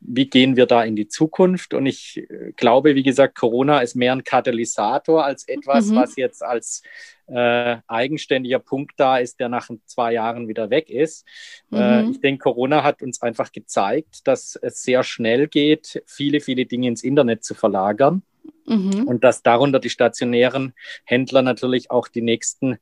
[0.00, 1.74] wie gehen wir da in die Zukunft?
[1.74, 5.96] Und ich äh, glaube, wie gesagt, Corona ist mehr ein Katalysator als etwas, mhm.
[5.96, 6.82] was jetzt als
[7.26, 11.26] äh, eigenständiger Punkt da ist, der nach zwei Jahren wieder weg ist.
[11.72, 12.08] Äh, mhm.
[12.08, 16.66] Äh, ich denke, Corona hat uns einfach gezeigt, dass es sehr schnell geht, viele, viele
[16.66, 18.22] Dinge ins Internet zu verlagern.
[18.66, 19.04] Mhm.
[19.06, 20.74] Und dass darunter die stationären
[21.04, 22.78] Händler natürlich auch die nächsten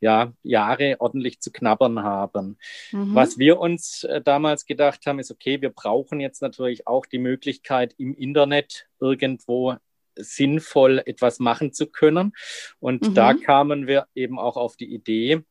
[0.00, 2.58] ja, Jahre ordentlich zu knabbern haben.
[2.92, 3.14] Mhm.
[3.14, 7.18] Was wir uns äh, damals gedacht haben, ist, okay, wir brauchen jetzt natürlich auch die
[7.18, 9.76] Möglichkeit, im Internet irgendwo
[10.16, 12.32] sinnvoll etwas machen zu können.
[12.80, 13.14] Und mhm.
[13.14, 15.42] da kamen wir eben auch auf die Idee,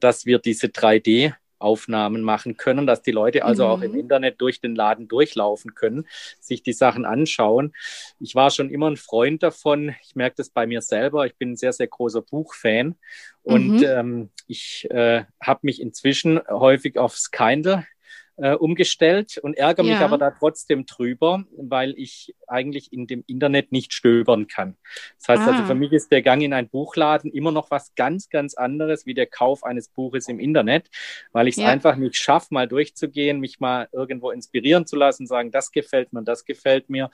[0.00, 3.70] dass wir diese 3D Aufnahmen machen können, dass die Leute also mhm.
[3.70, 3.98] auch im mhm.
[3.98, 6.06] Internet durch den Laden durchlaufen können,
[6.40, 7.74] sich die Sachen anschauen.
[8.20, 9.94] Ich war schon immer ein Freund davon.
[10.02, 11.26] Ich merke das bei mir selber.
[11.26, 12.96] Ich bin ein sehr, sehr großer Buchfan
[13.42, 13.84] und mhm.
[13.84, 17.86] ähm, ich äh, habe mich inzwischen häufig aufs Kindle
[18.36, 19.94] äh, umgestellt und ärgere ja.
[19.94, 24.76] mich aber da trotzdem drüber, weil ich eigentlich in dem Internet nicht stöbern kann.
[25.18, 25.54] Das heißt also, ah.
[25.54, 29.06] also, für mich ist der Gang in einen Buchladen immer noch was ganz, ganz anderes
[29.06, 30.90] wie der Kauf eines Buches im Internet,
[31.32, 31.68] weil ich es ja.
[31.68, 36.22] einfach nicht schaffe, mal durchzugehen, mich mal irgendwo inspirieren zu lassen, sagen, das gefällt mir,
[36.22, 37.10] das gefällt mir.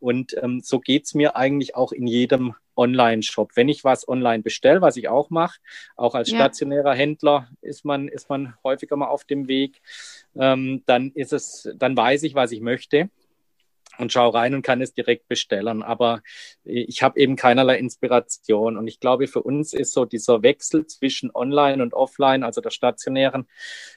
[0.00, 3.52] Und ähm, so geht's mir eigentlich auch in jedem Online-Shop.
[3.54, 5.58] Wenn ich was online bestelle, was ich auch mache,
[5.96, 6.36] auch als ja.
[6.36, 9.80] stationärer Händler ist man, ist man häufiger mal auf dem Weg,
[10.36, 13.08] ähm, dann ist es, dann weiß ich, was ich möchte
[13.98, 15.82] und schaue rein und kann es direkt bestellen.
[15.82, 16.22] Aber
[16.64, 18.76] ich habe eben keinerlei Inspiration.
[18.76, 22.70] Und ich glaube, für uns ist so dieser Wechsel zwischen Online und Offline, also der
[22.70, 23.46] stationären,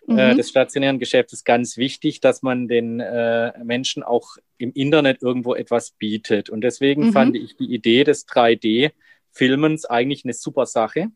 [0.08, 0.20] äh, mhm.
[0.20, 5.56] äh, des stationären Geschäftes, ganz wichtig, dass man den äh, Menschen auch im Internet irgendwo
[5.56, 6.50] etwas bietet.
[6.50, 7.14] Und deswegen mhm.
[7.14, 11.08] fand ich die Idee des 3D-Filmens eigentlich eine super Sache.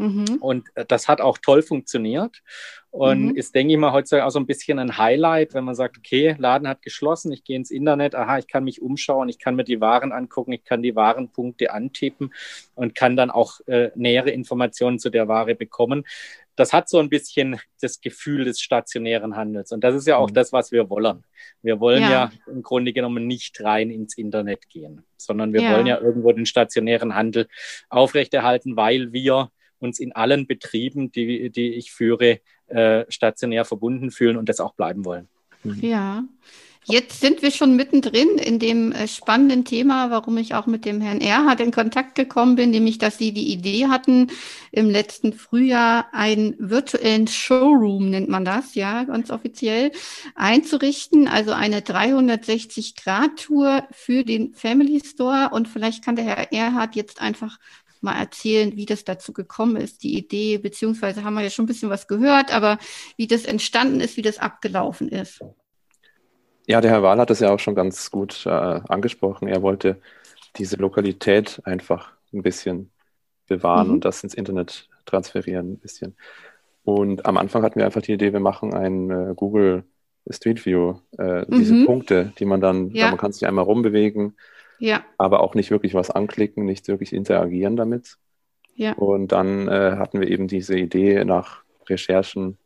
[0.00, 0.38] Mhm.
[0.40, 2.42] Und äh, das hat auch toll funktioniert.
[2.90, 3.36] Und mhm.
[3.36, 6.34] ist, denke ich mal, heutzutage auch so ein bisschen ein Highlight, wenn man sagt, okay,
[6.38, 9.62] Laden hat geschlossen, ich gehe ins Internet, aha, ich kann mich umschauen, ich kann mir
[9.62, 12.34] die Waren angucken, ich kann die Warenpunkte antippen
[12.74, 16.04] und kann dann auch äh, nähere Informationen zu der Ware bekommen.
[16.56, 19.70] Das hat so ein bisschen das Gefühl des stationären Handels.
[19.70, 20.34] Und das ist ja auch mhm.
[20.34, 21.22] das, was wir wollen.
[21.62, 22.10] Wir wollen ja.
[22.10, 22.32] ja.
[22.48, 25.74] im Grunde genommen nicht rein ins Internet gehen, sondern wir ja.
[25.74, 27.46] wollen ja irgendwo den stationären Handel
[27.88, 34.36] aufrechterhalten, weil wir uns in allen Betrieben, die, die ich führe, äh, stationär verbunden fühlen
[34.36, 35.28] und das auch bleiben wollen.
[35.64, 35.80] Mhm.
[35.80, 36.24] Ja.
[36.86, 41.02] Jetzt sind wir schon mittendrin in dem äh, spannenden Thema, warum ich auch mit dem
[41.02, 44.28] Herrn Erhard in Kontakt gekommen bin, nämlich, dass Sie die Idee hatten,
[44.72, 49.92] im letzten Frühjahr einen virtuellen Showroom, nennt man das, ja, ganz offiziell,
[50.34, 51.28] einzurichten.
[51.28, 55.50] Also eine 360-Grad-Tour für den Family Store.
[55.52, 57.58] Und vielleicht kann der Herr Erhard jetzt einfach
[58.02, 61.68] mal erzählen, wie das dazu gekommen ist, die Idee, beziehungsweise haben wir ja schon ein
[61.68, 62.78] bisschen was gehört, aber
[63.16, 65.40] wie das entstanden ist, wie das abgelaufen ist.
[66.66, 69.48] Ja, der Herr Wahl hat das ja auch schon ganz gut äh, angesprochen.
[69.48, 70.00] Er wollte
[70.56, 72.90] diese Lokalität einfach ein bisschen
[73.48, 73.94] bewahren mhm.
[73.94, 76.16] und das ins Internet transferieren ein bisschen.
[76.84, 79.84] Und am Anfang hatten wir einfach die Idee, wir machen ein äh, Google
[80.28, 81.58] Street View, äh, mhm.
[81.58, 83.08] diese Punkte, die man dann, ja.
[83.08, 84.36] man kann sich einmal rumbewegen,
[84.80, 85.04] ja.
[85.18, 88.16] aber auch nicht wirklich was anklicken, nicht wirklich interagieren damit.
[88.74, 88.94] Ja.
[88.94, 92.58] Und dann äh, hatten wir eben diese Idee nach Recherchen,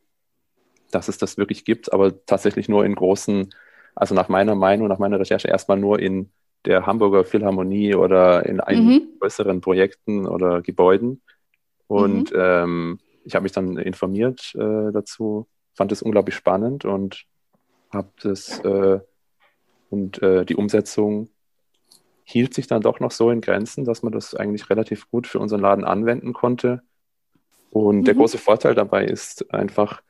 [0.90, 3.50] dass es das wirklich gibt, aber tatsächlich nur in großen
[3.94, 6.30] also nach meiner Meinung, nach meiner Recherche erstmal nur in
[6.64, 9.18] der Hamburger Philharmonie oder in einigen mhm.
[9.20, 11.22] größeren Projekten oder Gebäuden.
[11.86, 12.38] Und mhm.
[12.38, 17.24] ähm, ich habe mich dann informiert äh, dazu, fand es unglaublich spannend und
[17.92, 19.00] habe das äh,
[19.90, 21.28] und äh, die Umsetzung
[22.24, 25.38] hielt sich dann doch noch so in Grenzen, dass man das eigentlich relativ gut für
[25.38, 26.82] unseren Laden anwenden konnte.
[27.70, 28.04] Und mhm.
[28.04, 30.02] der große Vorteil dabei ist einfach,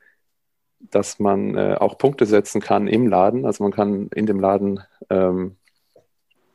[0.79, 3.45] dass man äh, auch Punkte setzen kann im Laden.
[3.45, 5.57] Also man kann in dem Laden ähm,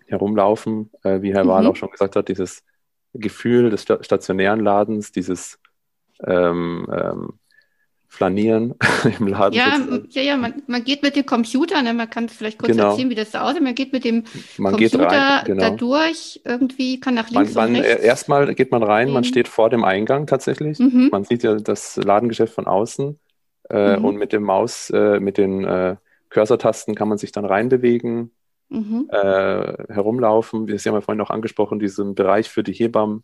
[0.07, 1.49] herumlaufen, äh, wie Herr mhm.
[1.49, 2.65] Wahl auch schon gesagt hat, dieses
[3.13, 5.59] Gefühl des stationären Ladens, dieses
[6.25, 7.39] ähm, ähm,
[8.13, 8.75] Flanieren
[9.21, 9.55] im Laden.
[9.55, 12.73] Ja, ja, ja man, man, geht mit dem Computer, ne, man kann es vielleicht kurz
[12.73, 12.91] genau.
[12.91, 13.63] erzählen, wie das da aussieht.
[13.63, 14.25] Man geht mit dem
[14.59, 15.61] man Computer rein, genau.
[15.63, 18.03] da durch, irgendwie kann nach links man, man, rechts.
[18.03, 20.81] Erstmal geht man rein, man steht vor dem Eingang tatsächlich.
[20.81, 21.11] Mhm.
[21.13, 23.17] Man sieht ja das Ladengeschäft von außen.
[23.71, 24.05] Äh, mhm.
[24.05, 25.95] Und mit dem Maus, äh, mit den äh,
[26.31, 28.33] Cursor-Tasten kann man sich dann reinbewegen,
[28.69, 29.09] mhm.
[29.13, 30.67] äh, herumlaufen.
[30.67, 33.23] Wir haben ja vorhin auch angesprochen, diesen Bereich für die Hebammen.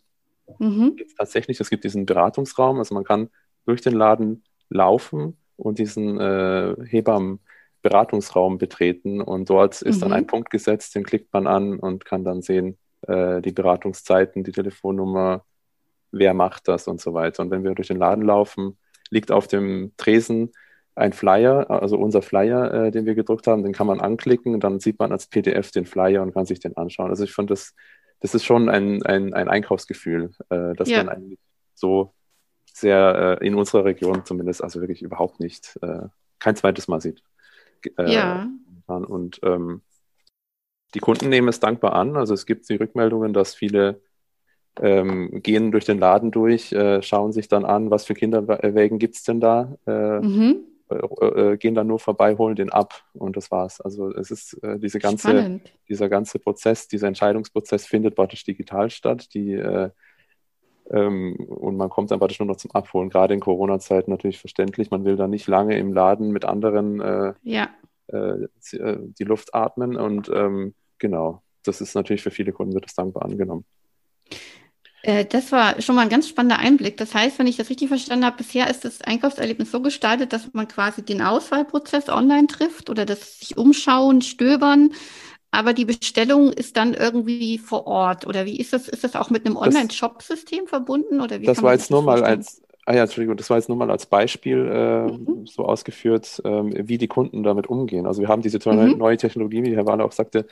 [0.59, 0.95] Mhm.
[1.17, 3.29] Tatsächlich, es gibt diesen Beratungsraum, also man kann
[3.65, 10.15] durch den Laden laufen und diesen äh, Hebammen-Beratungsraum betreten und dort ist dann mhm.
[10.15, 14.51] ein Punkt gesetzt, den klickt man an und kann dann sehen, äh, die Beratungszeiten, die
[14.51, 15.43] Telefonnummer,
[16.11, 17.43] wer macht das und so weiter.
[17.43, 18.77] Und wenn wir durch den Laden laufen,
[19.09, 20.51] liegt auf dem Tresen
[20.95, 24.63] ein Flyer, also unser Flyer, äh, den wir gedruckt haben, den kann man anklicken und
[24.63, 27.09] dann sieht man als PDF den Flyer und kann sich den anschauen.
[27.09, 27.75] Also ich fand das,
[28.19, 30.97] das ist schon ein, ein, ein Einkaufsgefühl, äh, das ja.
[30.97, 31.39] man eigentlich
[31.75, 32.13] so
[32.79, 36.07] sehr äh, in unserer Region zumindest, also wirklich überhaupt nicht, äh,
[36.39, 37.23] kein zweites Mal sieht.
[37.97, 38.47] Äh, ja.
[38.85, 39.81] Und ähm,
[40.93, 42.15] die Kunden nehmen es dankbar an.
[42.15, 44.01] Also es gibt die Rückmeldungen, dass viele
[44.79, 49.15] ähm, gehen durch den Laden durch, äh, schauen sich dann an, was für Kinderwägen gibt
[49.15, 50.63] es denn da, äh, mhm.
[50.89, 53.81] Äh, gehen dann nur vorbei, holen den ab und das war's.
[53.81, 55.59] Also es ist diese ganze,
[55.89, 59.61] dieser ganze Prozess, dieser Entscheidungsprozess findet praktisch digital statt, die
[60.89, 63.09] und man kommt dann praktisch nur noch zum Abholen.
[63.09, 64.89] Gerade in Corona-Zeiten natürlich verständlich.
[64.89, 67.69] Man will da nicht lange im Laden mit anderen ja.
[68.09, 73.25] die Luft atmen und ähm, genau, das ist natürlich für viele Kunden wird das dankbar
[73.25, 73.65] angenommen.
[75.03, 76.97] Äh, das war schon mal ein ganz spannender Einblick.
[76.97, 80.53] Das heißt, wenn ich das richtig verstanden habe, bisher ist das Einkaufserlebnis so gestaltet, dass
[80.53, 84.91] man quasi den Auswahlprozess online trifft oder das sich umschauen, stöbern,
[85.57, 88.27] aber die Bestellung ist dann irgendwie vor Ort.
[88.27, 88.87] Oder wie ist das?
[88.87, 91.19] Ist das auch mit einem Online-Shop-System verbunden?
[91.19, 93.75] Oder wie das war jetzt nur mal als, ah ja, Entschuldigung, das war jetzt nur
[93.75, 95.47] mal als Beispiel äh, mhm.
[95.47, 98.05] so ausgeführt, äh, wie die Kunden damit umgehen.
[98.05, 98.99] Also wir haben diese tolle mhm.
[98.99, 100.45] neue Technologie, wie Herr Wahler auch sagte,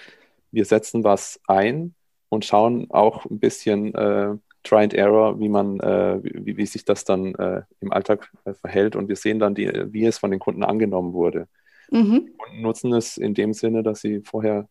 [0.49, 1.93] wir setzen was ein
[2.29, 6.83] und schauen auch ein bisschen äh, Try and Error, wie man, äh, wie, wie, sich
[6.83, 8.95] das dann äh, im Alltag äh, verhält.
[8.95, 11.47] Und wir sehen dann, die, wie es von den Kunden angenommen wurde.
[11.91, 12.31] Mhm.
[12.39, 14.67] Und nutzen es in dem Sinne, dass sie vorher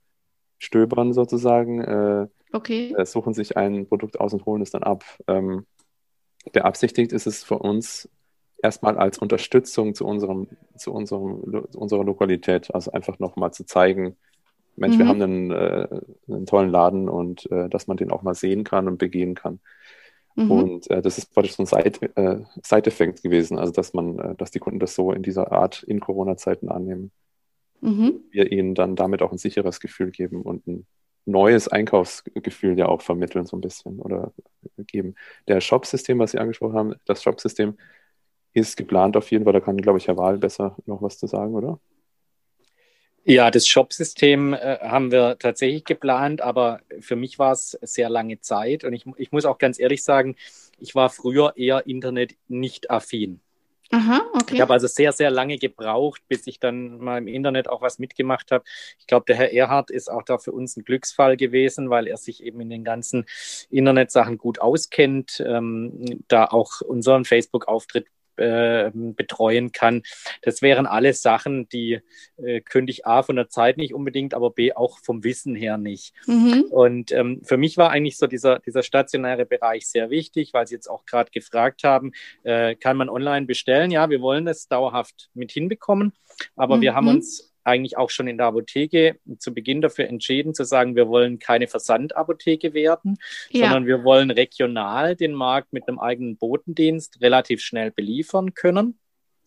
[0.64, 2.94] stöbern sozusagen, äh, okay.
[2.96, 5.04] Äh, suchen sich ein Produkt aus und holen es dann ab.
[5.28, 5.66] Ähm,
[6.52, 8.08] beabsichtigt ist es für uns
[8.62, 14.16] erstmal als Unterstützung zu unserem, zu unserem, zu unserer Lokalität, also einfach nochmal zu zeigen,
[14.76, 14.98] Mensch, mhm.
[14.98, 15.88] wir haben einen, äh,
[16.28, 19.60] einen, tollen Laden und äh, dass man den auch mal sehen kann und begehen kann.
[20.34, 20.50] Mhm.
[20.50, 24.50] Und äh, das ist praktisch so ein Side, Side-Effekt gewesen, also dass man, äh, dass
[24.50, 27.12] die Kunden das so in dieser Art in Corona-Zeiten annehmen.
[27.84, 28.24] Mhm.
[28.30, 30.86] Wir ihnen dann damit auch ein sicheres Gefühl geben und ein
[31.26, 34.32] neues Einkaufsgefühl ja auch vermitteln, so ein bisschen oder
[34.86, 35.14] geben.
[35.48, 37.76] Der Shop-System, was Sie angesprochen haben, das Shop-System
[38.54, 39.52] ist geplant auf jeden Fall.
[39.52, 41.78] Da kann, glaube ich, Herr Wahl besser noch was zu sagen, oder?
[43.26, 48.40] Ja, das Shop-System äh, haben wir tatsächlich geplant, aber für mich war es sehr lange
[48.40, 50.36] Zeit und ich, ich muss auch ganz ehrlich sagen,
[50.78, 53.40] ich war früher eher Internet nicht affin.
[53.90, 54.54] Aha, okay.
[54.54, 57.98] Ich habe also sehr, sehr lange gebraucht, bis ich dann mal im Internet auch was
[57.98, 58.64] mitgemacht habe.
[58.98, 62.16] Ich glaube, der Herr Erhard ist auch da für uns ein Glücksfall gewesen, weil er
[62.16, 63.26] sich eben in den ganzen
[63.70, 70.02] Internetsachen gut auskennt, ähm, da auch unseren Facebook-Auftritt äh, betreuen kann.
[70.42, 72.00] Das wären alles Sachen, die
[72.36, 75.78] äh, könnte ich A von der Zeit nicht unbedingt, aber B auch vom Wissen her
[75.78, 76.14] nicht.
[76.26, 76.64] Mhm.
[76.70, 80.74] Und ähm, für mich war eigentlich so dieser, dieser stationäre Bereich sehr wichtig, weil Sie
[80.74, 83.90] jetzt auch gerade gefragt haben, äh, kann man online bestellen?
[83.90, 86.12] Ja, wir wollen es dauerhaft mit hinbekommen,
[86.56, 86.80] aber mhm.
[86.80, 87.14] wir haben mhm.
[87.16, 91.38] uns eigentlich auch schon in der Apotheke zu Beginn dafür entschieden, zu sagen, wir wollen
[91.38, 93.16] keine Versandapotheke werden,
[93.50, 93.64] ja.
[93.64, 98.98] sondern wir wollen regional den Markt mit einem eigenen Botendienst relativ schnell beliefern können.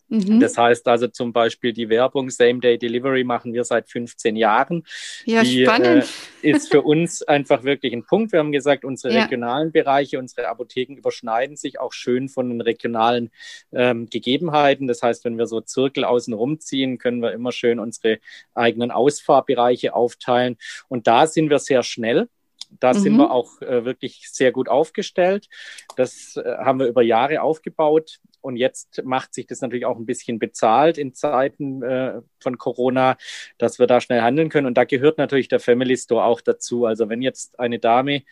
[0.08, 0.40] Mhm.
[0.40, 4.84] Das heißt also zum Beispiel die Werbung Same-Day-Delivery machen wir seit 15 Jahren.
[5.24, 6.04] Ja, die, spannend.
[6.42, 8.32] Äh, ist für uns einfach wirklich ein Punkt.
[8.32, 9.22] Wir haben gesagt, unsere ja.
[9.22, 13.30] regionalen Bereiche, unsere Apotheken überschneiden sich auch schön von den regionalen
[13.72, 14.86] ähm, Gegebenheiten.
[14.86, 18.18] Das heißt, wenn wir so Zirkel außen rumziehen, können wir immer schön unsere
[18.54, 20.56] eigenen Ausfahrbereiche aufteilen.
[20.88, 22.28] Und da sind wir sehr schnell.
[22.70, 22.98] Da mhm.
[22.98, 25.48] sind wir auch äh, wirklich sehr gut aufgestellt.
[25.96, 28.20] Das äh, haben wir über Jahre aufgebaut.
[28.40, 33.16] Und jetzt macht sich das natürlich auch ein bisschen bezahlt in Zeiten äh, von Corona,
[33.58, 34.66] dass wir da schnell handeln können.
[34.66, 36.84] Und da gehört natürlich der Family Store auch dazu.
[36.84, 38.22] Also wenn jetzt eine Dame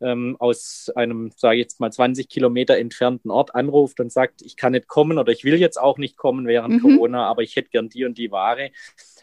[0.00, 4.56] ähm, aus einem, sage ich jetzt mal, 20 Kilometer entfernten Ort anruft und sagt, ich
[4.56, 6.96] kann nicht kommen oder ich will jetzt auch nicht kommen während mhm.
[6.96, 8.72] Corona, aber ich hätte gern die und die Ware,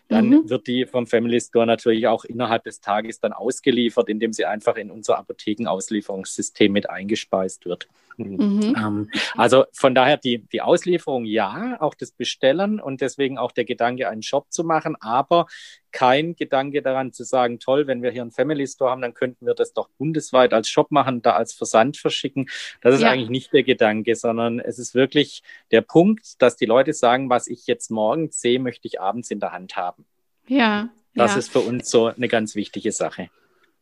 [0.10, 0.50] dann mhm.
[0.50, 4.76] wird die vom Family Store natürlich auch innerhalb des Tages dann ausgeliefert, indem sie einfach
[4.76, 7.88] in unser Apothekenauslieferungssystem mit eingespeist wird.
[8.20, 8.76] Mhm.
[8.78, 13.66] Ähm, also von daher die, die Auslieferung ja, auch das Bestellen und deswegen auch der
[13.66, 15.48] Gedanke, einen Shop zu machen, aber
[15.92, 19.46] kein Gedanke daran zu sagen, toll, wenn wir hier einen Family Store haben, dann könnten
[19.46, 22.50] wir das doch bundesweit als Shop machen, da als Versand verschicken.
[22.82, 23.10] Das ist ja.
[23.10, 27.48] eigentlich nicht der Gedanke, sondern es ist wirklich der Punkt, dass die Leute sagen, was
[27.48, 30.06] ich jetzt morgens sehe, möchte ich abends in der Hand haben.
[30.48, 30.90] Ja.
[31.16, 31.40] Das ja.
[31.40, 33.30] ist für uns so eine ganz wichtige Sache.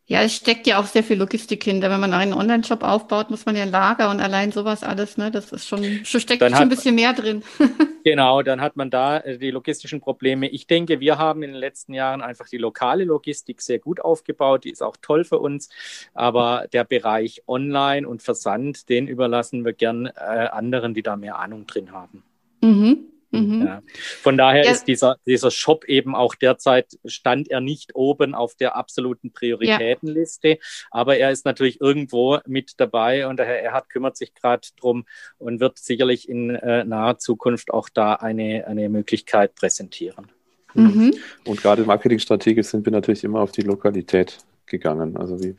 [0.10, 1.90] Ja, es steckt ja auch sehr viel Logistik hinter.
[1.90, 5.32] Wenn man einen Online-Shop aufbaut, muss man ja Lager und allein sowas alles, ne?
[5.32, 7.44] Das ist schon, steckt dann schon ein bisschen mehr drin.
[8.06, 10.48] genau, dann hat man da äh, die logistischen Probleme.
[10.48, 14.64] Ich denke, wir haben in den letzten Jahren einfach die lokale Logistik sehr gut aufgebaut.
[14.64, 15.68] Die ist auch toll für uns.
[16.14, 21.38] Aber der Bereich Online und Versand, den überlassen wir gern äh, anderen, die da mehr
[21.38, 22.24] Ahnung drin haben.
[22.62, 23.08] Mhm.
[23.32, 23.66] Mhm.
[23.66, 23.82] Ja.
[24.22, 24.72] Von daher ja.
[24.72, 30.48] ist dieser, dieser Shop eben auch derzeit, stand er nicht oben auf der absoluten Prioritätenliste,
[30.50, 30.56] ja.
[30.92, 35.06] aber er ist natürlich irgendwo mit dabei und der Herr Erhard kümmert sich gerade drum
[35.38, 40.32] und wird sicherlich in äh, naher Zukunft auch da eine, eine Möglichkeit präsentieren.
[40.74, 41.14] Mhm.
[41.46, 45.18] Und gerade marketingstrategisch sind wir natürlich immer auf die Lokalität gegangen.
[45.18, 45.56] Also wie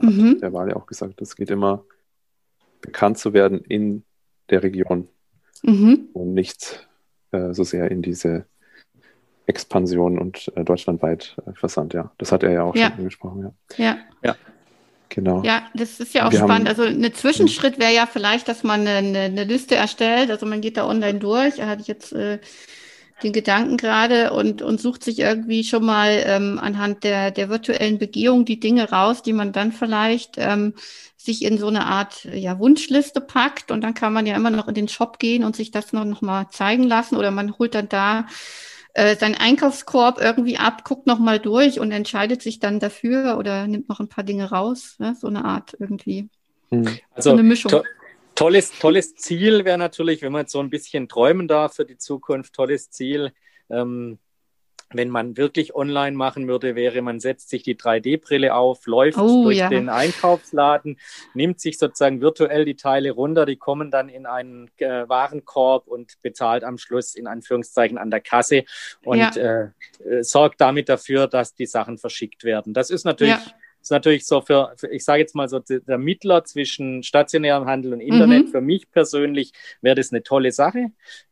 [0.00, 0.38] mhm.
[0.40, 1.84] der Wahl ja auch gesagt, es geht immer
[2.80, 4.04] bekannt zu werden in
[4.50, 5.08] der Region
[5.62, 6.08] mhm.
[6.12, 6.88] und nicht
[7.52, 8.46] so sehr in diese
[9.46, 12.10] Expansion und äh, deutschlandweit äh, versandt, ja.
[12.18, 12.88] Das hat er ja auch ja.
[12.88, 13.84] schon angesprochen, ja.
[13.84, 13.96] Ja.
[14.22, 14.36] ja.
[15.10, 15.42] Genau.
[15.44, 16.68] Ja, das ist ja auch Wir spannend.
[16.68, 20.30] Haben, also ein Zwischenschritt wäre ja vielleicht, dass man eine, eine, Liste erstellt.
[20.30, 21.56] Also man geht da online durch.
[21.56, 22.40] Da hatte ich jetzt äh,
[23.22, 27.98] den Gedanken gerade und, und sucht sich irgendwie schon mal ähm, anhand der, der virtuellen
[27.98, 30.74] Begehung die Dinge raus, die man dann vielleicht ähm,
[31.16, 34.68] sich in so eine Art ja, Wunschliste packt und dann kann man ja immer noch
[34.68, 37.74] in den Shop gehen und sich das noch, noch mal zeigen lassen oder man holt
[37.74, 38.26] dann da
[38.92, 43.66] äh, seinen Einkaufskorb irgendwie ab, guckt noch mal durch und entscheidet sich dann dafür oder
[43.66, 45.16] nimmt noch ein paar Dinge raus, ne?
[45.18, 46.28] so eine Art irgendwie.
[46.70, 46.98] Hm.
[47.14, 47.70] Also so eine Mischung.
[47.70, 47.82] To
[48.34, 51.98] tolles, tolles Ziel wäre natürlich, wenn man jetzt so ein bisschen träumen darf für die
[51.98, 53.32] Zukunft, tolles Ziel.
[53.70, 54.18] Ähm,
[54.94, 59.44] wenn man wirklich online machen würde, wäre, man setzt sich die 3D-Brille auf, läuft oh,
[59.44, 59.68] durch ja.
[59.68, 60.98] den Einkaufsladen,
[61.34, 66.20] nimmt sich sozusagen virtuell die Teile runter, die kommen dann in einen äh, Warenkorb und
[66.22, 68.64] bezahlt am Schluss in Anführungszeichen an der Kasse
[69.02, 69.30] und ja.
[69.34, 69.68] äh,
[70.04, 72.72] äh sorgt damit dafür, dass die Sachen verschickt werden.
[72.72, 73.52] Das ist natürlich ja
[73.84, 77.92] ist natürlich so für, für ich sage jetzt mal so, der Mittler zwischen stationärem Handel
[77.92, 78.46] und Internet.
[78.46, 78.50] Mhm.
[78.50, 80.86] Für mich persönlich wäre das eine tolle Sache.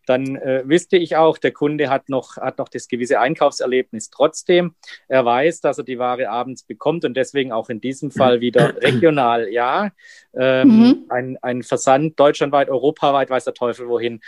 [0.04, 4.74] Dann äh, wüsste ich auch, der Kunde hat noch, hat noch das gewisse Einkaufserlebnis trotzdem.
[5.08, 8.76] Er weiß, dass er die Ware abends bekommt und deswegen auch in diesem Fall wieder
[8.82, 9.90] regional, ja.
[10.34, 11.04] Ähm, mhm.
[11.08, 14.20] ein, ein Versand deutschlandweit, europaweit, weiß der Teufel wohin,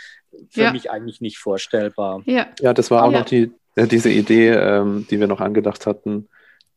[0.49, 0.71] für ja.
[0.71, 2.23] mich eigentlich nicht vorstellbar.
[2.25, 3.19] Ja, ja das war auch ja.
[3.19, 6.27] noch die, äh, diese Idee, ähm, die wir noch angedacht hatten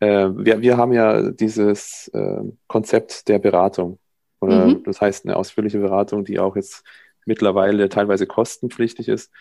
[0.01, 3.99] äh, wir, wir haben ja dieses äh, Konzept der Beratung.
[4.41, 4.83] Oder mhm.
[4.85, 6.85] das heißt eine ausführliche Beratung, die auch jetzt
[7.27, 9.33] mittlerweile teilweise kostenpflichtig ist.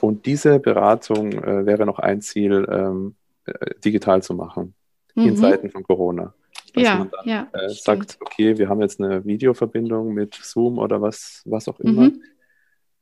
[0.00, 4.74] Und diese Beratung äh, wäre noch ein Ziel, ähm, äh, digital zu machen
[5.14, 5.28] mhm.
[5.28, 6.34] in Zeiten von Corona.
[6.74, 10.78] Dass ja, man dann ja, äh, sagt, okay, wir haben jetzt eine Videoverbindung mit Zoom
[10.78, 12.10] oder was, was auch immer.
[12.10, 12.22] Mhm.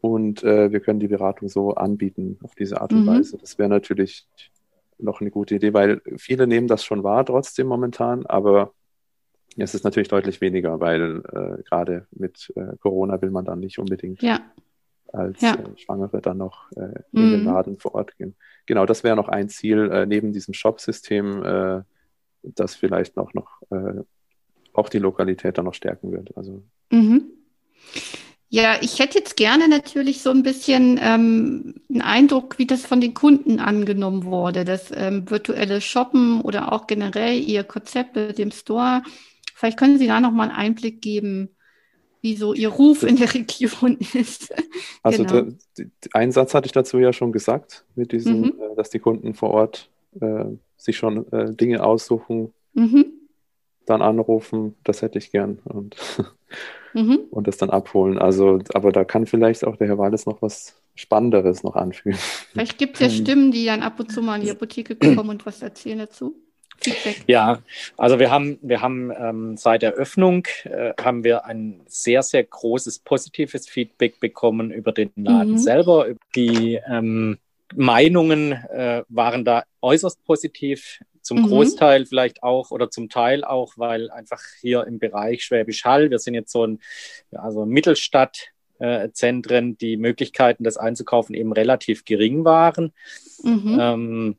[0.01, 3.09] und äh, wir können die Beratung so anbieten auf diese Art und mhm.
[3.09, 3.39] Weise.
[3.39, 4.29] Das wäre natürlich
[4.99, 8.73] noch eine gute Idee, weil viele nehmen das schon wahr trotzdem momentan, aber
[9.57, 13.79] es ist natürlich deutlich weniger, weil äh, gerade mit äh, Corona will man dann nicht
[13.79, 14.41] unbedingt ja.
[15.13, 15.55] als ja.
[15.55, 17.31] Äh, Schwangere dann noch äh, in mhm.
[17.31, 18.35] den Laden vor Ort gehen.
[18.67, 21.83] Genau, das wäre noch ein Ziel äh, neben diesem Shop-System, äh,
[22.43, 23.63] das vielleicht noch, noch
[24.75, 26.37] auch die Lokalität dann noch stärken wird.
[26.37, 26.63] Also.
[26.91, 27.31] Mhm.
[28.55, 33.01] Ja, ich hätte jetzt gerne natürlich so ein bisschen ähm, einen Eindruck, wie das von
[33.01, 38.53] den Kunden angenommen wurde, das ähm, virtuelle Shoppen oder auch generell Ihr Konzept mit dem
[38.53, 39.03] Store.
[39.57, 41.49] Vielleicht können Sie da noch mal einen Einblick geben,
[42.21, 44.55] wie so Ihr Ruf in der Region ist.
[45.03, 45.51] Also genau.
[45.77, 48.55] der, einen Satz hatte ich dazu ja schon gesagt, mit diesem, mhm.
[48.61, 49.91] äh, dass die Kunden vor Ort
[50.21, 50.45] äh,
[50.77, 53.07] sich schon äh, Dinge aussuchen, mhm.
[53.85, 55.97] dann anrufen, das hätte ich gern und,
[56.93, 57.21] mhm.
[57.31, 58.19] und das dann abholen.
[58.19, 62.19] Also, aber da kann vielleicht auch der Herr Walles noch was Spannenderes noch anfügen.
[62.53, 65.29] Vielleicht gibt es ja Stimmen, die dann ab und zu mal in die Apotheke kommen
[65.29, 66.37] und was erzählen dazu.
[66.79, 67.25] Feedback?
[67.27, 67.63] Ja,
[67.97, 72.45] also wir haben, wir haben ähm, seit der Öffnung äh, haben wir ein sehr, sehr
[72.45, 75.59] großes positives Feedback bekommen über den Laden mhm.
[75.59, 76.09] selber.
[76.35, 77.39] Die ähm,
[77.75, 81.01] Meinungen äh, waren da äußerst positiv.
[81.25, 81.47] Zum mhm.
[81.47, 86.19] Großteil vielleicht auch oder zum Teil auch, weil einfach hier im Bereich Schwäbisch Hall, wir
[86.19, 86.81] sind jetzt so ein
[87.33, 92.93] also Mittelstadtzentren, äh, die Möglichkeiten, das einzukaufen, eben relativ gering waren.
[93.43, 93.79] Mhm.
[93.81, 94.37] Ähm,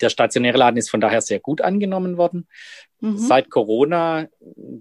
[0.00, 2.46] der stationäre Laden ist von daher sehr gut angenommen worden.
[3.00, 3.16] Mhm.
[3.16, 4.28] Seit Corona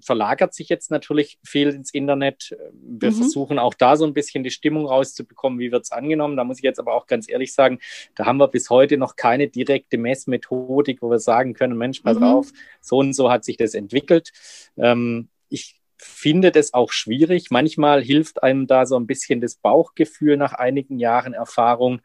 [0.04, 2.56] verlagert sich jetzt natürlich viel ins Internet.
[2.74, 3.16] Wir mhm.
[3.16, 6.36] versuchen auch da so ein bisschen die Stimmung rauszubekommen, wie wird es angenommen.
[6.36, 7.80] Da muss ich jetzt aber auch ganz ehrlich sagen,
[8.16, 12.18] da haben wir bis heute noch keine direkte Messmethodik, wo wir sagen können, Mensch, pass
[12.18, 12.24] mhm.
[12.24, 14.32] auf, so und so hat sich das entwickelt.
[14.78, 17.52] Ähm, ich finde das auch schwierig.
[17.52, 22.02] Manchmal hilft einem da so ein bisschen das Bauchgefühl nach einigen Jahren Erfahrung,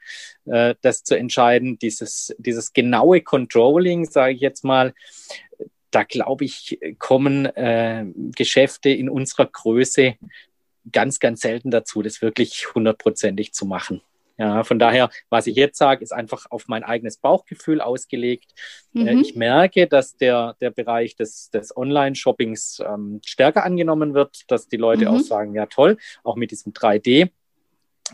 [0.46, 1.78] äh, das zu entscheiden.
[1.78, 4.94] Dieses, dieses genaue Controlling, sage ich jetzt mal,
[5.90, 10.16] da glaube ich, kommen äh, Geschäfte in unserer Größe
[10.90, 14.02] ganz, ganz selten dazu, das wirklich hundertprozentig zu machen.
[14.36, 18.52] Ja, von daher, was ich jetzt sage, ist einfach auf mein eigenes Bauchgefühl ausgelegt.
[18.94, 19.20] Äh, mhm.
[19.20, 24.76] Ich merke, dass der, der Bereich des, des Online-Shoppings ähm, stärker angenommen wird, dass die
[24.76, 25.16] Leute mhm.
[25.16, 27.30] auch sagen, ja toll, auch mit diesem 3D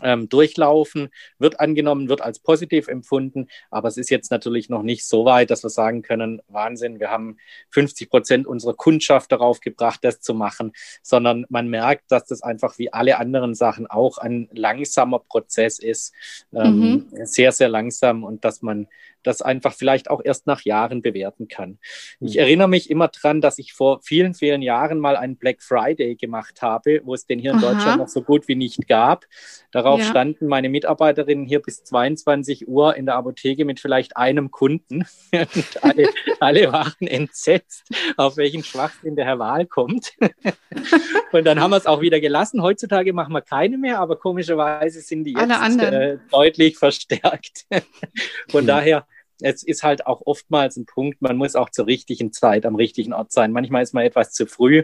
[0.01, 5.05] ähm, durchlaufen, wird angenommen, wird als positiv empfunden, aber es ist jetzt natürlich noch nicht
[5.05, 7.37] so weit, dass wir sagen können, Wahnsinn, wir haben
[7.71, 10.71] 50 Prozent unserer Kundschaft darauf gebracht, das zu machen,
[11.01, 16.13] sondern man merkt, dass das einfach wie alle anderen Sachen auch ein langsamer Prozess ist,
[16.53, 17.25] ähm, mhm.
[17.25, 18.87] sehr, sehr langsam und dass man
[19.23, 21.79] das einfach vielleicht auch erst nach Jahren bewerten kann.
[22.19, 22.39] Ich mhm.
[22.39, 26.61] erinnere mich immer dran, dass ich vor vielen, vielen Jahren mal einen Black Friday gemacht
[26.61, 27.73] habe, wo es den hier in Aha.
[27.73, 29.25] Deutschland noch so gut wie nicht gab.
[29.71, 30.05] Darauf ja.
[30.05, 35.05] standen meine Mitarbeiterinnen hier bis 22 Uhr in der Apotheke mit vielleicht einem Kunden.
[35.31, 36.09] Und alle,
[36.39, 37.83] alle waren entsetzt,
[38.17, 40.13] auf welchen Schwachsinn der Herr Wahl kommt.
[41.31, 42.61] Und dann haben wir es auch wieder gelassen.
[42.61, 47.65] Heutzutage machen wir keine mehr, aber komischerweise sind die jetzt äh, deutlich verstärkt.
[48.49, 49.05] Von daher
[49.41, 53.13] es ist halt auch oftmals ein Punkt, man muss auch zur richtigen Zeit am richtigen
[53.13, 53.51] Ort sein.
[53.51, 54.83] Manchmal ist man etwas zu früh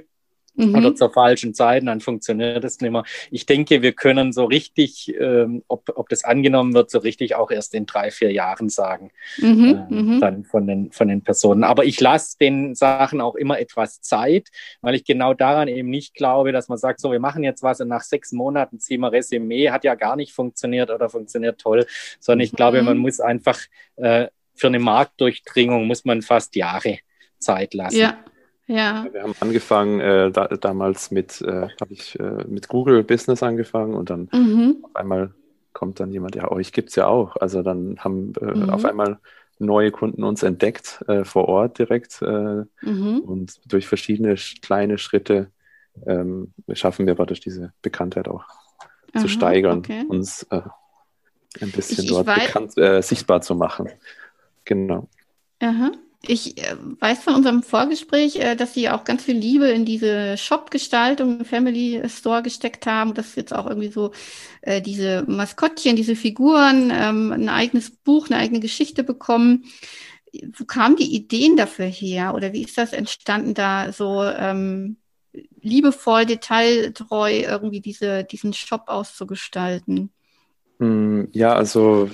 [0.58, 0.76] mhm.
[0.76, 3.04] oder zur falschen Zeit, dann funktioniert das nicht mehr.
[3.32, 7.52] Ich denke, wir können so richtig, ähm, ob, ob das angenommen wird, so richtig auch
[7.52, 9.86] erst in drei, vier Jahren sagen, mhm.
[9.90, 10.20] äh, mhm.
[10.20, 11.64] dann von den, von den Personen.
[11.64, 14.50] Aber ich lasse den Sachen auch immer etwas Zeit,
[14.82, 17.80] weil ich genau daran eben nicht glaube, dass man sagt, so, wir machen jetzt was
[17.80, 21.86] und nach sechs Monaten ziehen wir Resümee, hat ja gar nicht funktioniert oder funktioniert toll,
[22.20, 23.04] sondern ich glaube, man mhm.
[23.04, 23.60] muss einfach
[23.98, 24.28] äh,
[24.58, 27.00] für eine Marktdurchdringung muss man fast Jahre
[27.40, 27.98] Zeit lassen.
[27.98, 28.18] Ja.
[28.68, 29.08] Ja.
[29.12, 33.94] Wir haben angefangen, äh, da, damals mit, äh, habe ich äh, mit Google Business angefangen
[33.94, 34.80] und dann mhm.
[34.84, 35.34] auf einmal
[35.72, 37.38] kommt dann jemand, ja, euch gibt es ja auch.
[37.38, 38.70] Also dann haben äh, mhm.
[38.70, 39.20] auf einmal
[39.58, 43.20] neue Kunden uns entdeckt äh, vor Ort direkt äh, mhm.
[43.26, 45.50] und durch verschiedene kleine Schritte
[46.06, 48.44] ähm, schaffen wir praktisch diese Bekanntheit auch
[49.14, 50.06] Aha, zu steigern, okay.
[50.10, 53.90] uns ein bisschen ich, dort ich bekannt, sichtbar zu machen.
[54.68, 55.08] Genau.
[55.60, 55.92] Aha.
[56.24, 60.38] Ich äh, weiß von unserem Vorgespräch, äh, dass Sie auch ganz viel Liebe in diese
[60.38, 64.12] Shop-Gestaltung, Family Store gesteckt haben, dass jetzt auch irgendwie so
[64.62, 69.66] äh, diese Maskottchen, diese Figuren ähm, ein eigenes Buch, eine eigene Geschichte bekommen.
[70.58, 74.98] Wo kamen die Ideen dafür her oder wie ist das entstanden, da so ähm,
[75.62, 80.12] liebevoll, detailtreu irgendwie diese, diesen Shop auszugestalten?
[80.80, 82.10] Hm, ja, also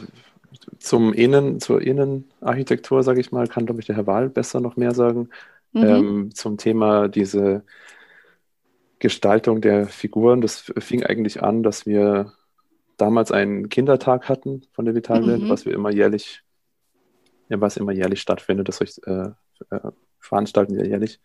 [0.80, 4.78] zum Innen, zur Innenarchitektur, sage ich mal, kann, glaube ich, der Herr Wahl besser noch
[4.78, 5.30] mehr sagen.
[5.74, 5.84] Mhm.
[5.84, 7.64] Ähm, zum Thema diese
[8.99, 10.41] Gestaltung der Figuren.
[10.41, 12.34] Das fing eigentlich an, dass wir
[12.97, 15.49] damals einen Kindertag hatten von der Vitalwelt, Mhm.
[15.49, 16.43] was wir immer jährlich,
[17.49, 18.68] ja, was immer jährlich stattfindet.
[18.70, 19.30] Das äh,
[19.72, 21.20] äh, veranstalten wir jährlich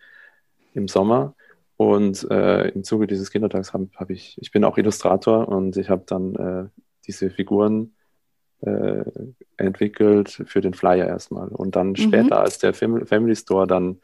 [0.75, 1.35] im Sommer.
[1.77, 5.89] Und äh, im Zuge dieses Kindertags habe hab ich, ich bin auch Illustrator und ich
[5.89, 6.69] habe dann äh,
[7.07, 7.95] diese Figuren
[8.63, 9.05] äh,
[9.57, 11.49] entwickelt für den Flyer erstmal.
[11.49, 11.97] Und dann Mhm.
[11.97, 14.01] später, als der Fam Family Store dann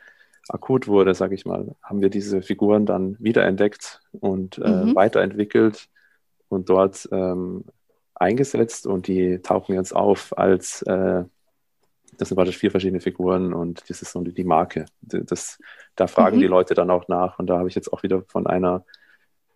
[0.49, 4.95] akut wurde, sage ich mal, haben wir diese Figuren dann wiederentdeckt und äh, Mhm.
[4.95, 5.89] weiterentwickelt
[6.49, 7.65] und dort ähm,
[8.15, 11.25] eingesetzt und die tauchen jetzt auf als, äh,
[12.19, 14.85] das sind praktisch vier verschiedene Figuren und das ist so die, die Marke.
[15.01, 15.59] Das,
[15.97, 16.41] da fragen Mhm.
[16.41, 18.85] die Leute dann auch nach und da habe ich jetzt auch wieder von einer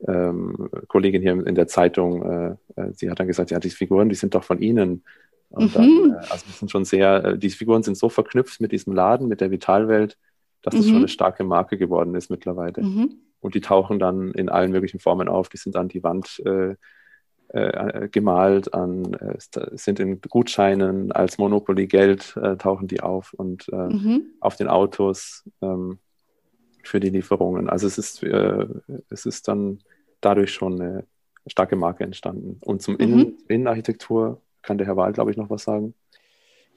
[0.07, 4.09] ähm, Kollegin hier in der Zeitung, äh, äh, sie hat dann gesagt, ja, die Figuren,
[4.09, 5.05] die sind doch von Ihnen.
[5.51, 6.11] Und dann, Mhm.
[6.13, 9.29] äh, also die sind schon sehr, äh, die Figuren sind so verknüpft mit diesem Laden,
[9.29, 10.19] mit der Vitalwelt,
[10.63, 10.91] dass das Mhm.
[10.91, 12.83] schon eine starke Marke geworden ist mittlerweile.
[12.83, 13.17] Mhm.
[13.41, 15.49] Und die tauchen dann in allen möglichen Formen auf.
[15.49, 16.75] Die sind an die Wand äh,
[17.51, 19.37] äh, gemalt, an, äh,
[19.73, 24.23] sind in Gutscheinen, als Monopoly Geld äh, tauchen die auf und äh, Mhm.
[24.41, 25.99] auf den Autos ähm,
[26.83, 27.69] für die Lieferungen.
[27.69, 28.67] Also es ist, äh,
[29.11, 29.81] es ist dann
[30.21, 31.05] dadurch schon eine
[31.47, 32.59] starke Marke entstanden.
[32.61, 33.01] Und zum Mhm.
[33.01, 35.95] Innen, Innenarchitektur kann der Herr Wahl, glaube ich, noch was sagen.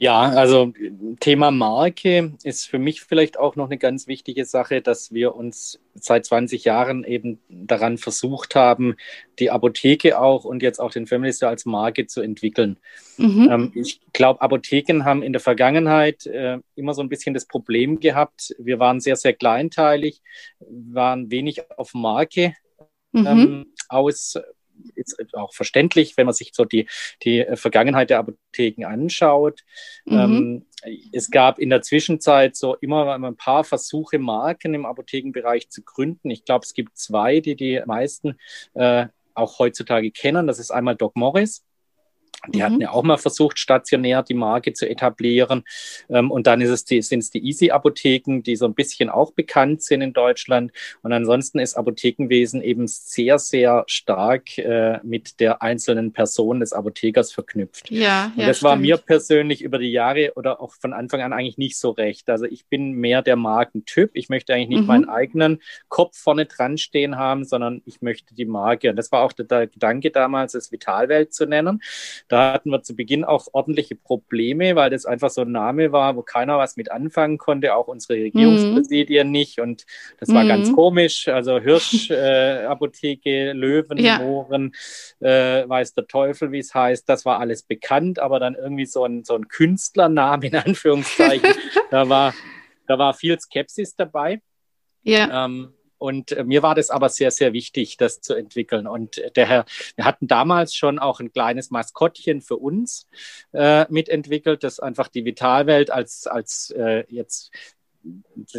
[0.02, 0.74] Ja, also
[1.20, 5.80] Thema Marke ist für mich vielleicht auch noch eine ganz wichtige Sache, dass wir uns
[5.94, 8.96] seit 20 Jahren eben daran versucht haben,
[9.38, 12.78] die Apotheke auch und jetzt auch den Store als Marke zu entwickeln.
[13.18, 13.50] Mhm.
[13.52, 18.00] Ähm, ich glaube, Apotheken haben in der Vergangenheit äh, immer so ein bisschen das Problem
[18.00, 18.56] gehabt.
[18.58, 20.24] Wir waren sehr, sehr kleinteilig,
[20.60, 22.56] waren wenig auf Marke
[23.14, 23.28] Mhm.
[23.28, 24.38] ähm, aus.
[24.96, 26.88] Ist auch verständlich, wenn man sich so die,
[27.24, 29.62] die Vergangenheit der Apotheken anschaut.
[30.06, 30.18] Mhm.
[30.18, 30.66] Ähm,
[31.12, 36.30] es gab in der Zwischenzeit so immer ein paar Versuche, Marken im Apothekenbereich zu gründen.
[36.30, 38.38] Ich glaube, es gibt zwei, die die meisten
[38.74, 40.48] äh, auch heutzutage kennen.
[40.48, 41.64] Das ist einmal Doc Morris.
[42.50, 42.64] Die Mhm.
[42.64, 45.64] hatten ja auch mal versucht, stationär die Marke zu etablieren.
[46.10, 49.82] Ähm, und dann es die, sind es die Easy-Apotheken, die so ein bisschen auch bekannt
[49.84, 50.72] sind in Deutschland.
[51.02, 57.32] Und ansonsten ist Apothekenwesen eben sehr, sehr stark äh, mit der einzelnen Person des Apothekers
[57.32, 57.90] verknüpft.
[57.92, 58.82] Ja, Und ja, das war stimmt.
[58.84, 62.30] mir persönlich über die Jahre oder auch von Anfang an eigentlich nicht so recht.
[62.30, 64.12] Also ich bin mehr der Markentyp.
[64.14, 64.88] Ich möchte eigentlich nicht Mhm.
[64.88, 68.90] meinen eigenen Kopf vorne dran stehen haben, sondern ich möchte die Marke.
[68.90, 71.82] Und das war auch der, der Gedanke damals, es Vitalwelt zu nennen.
[72.32, 76.16] Da hatten wir zu Beginn auch ordentliche Probleme, weil das einfach so ein Name war,
[76.16, 79.60] wo keiner was mit anfangen konnte, auch unsere Regierungspräsidien nicht.
[79.60, 79.86] Und
[80.18, 80.48] das war Mhm.
[80.48, 81.28] ganz komisch.
[81.28, 84.20] Also Hirsch, äh, Löwen, Ja.
[84.20, 84.72] Mohren,
[85.20, 87.10] äh, weiß der Teufel, wie es heißt.
[87.10, 91.50] Das war alles bekannt, aber dann irgendwie so ein, so ein Künstlername in Anführungszeichen.
[91.92, 92.34] da, war,
[92.88, 94.42] da war viel Skepsis dabei.
[95.04, 95.46] Ja.
[95.46, 98.88] Ähm, und äh, mir war das aber sehr, sehr wichtig, das zu entwickeln.
[98.88, 103.08] Und äh, der Herr, wir hatten damals schon auch ein kleines Maskottchen für uns
[103.54, 107.52] äh, mitentwickelt, das einfach die Vitalwelt als, als äh, jetzt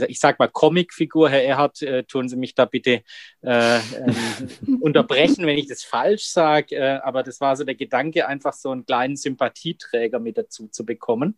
[0.07, 3.03] ich sag mal Comicfigur, Herr Erhard, äh, tun Sie mich da bitte
[3.43, 8.29] äh, ähm, unterbrechen, wenn ich das falsch sage, äh, aber das war so der Gedanke,
[8.29, 11.37] einfach so einen kleinen Sympathieträger mit dazu zu bekommen.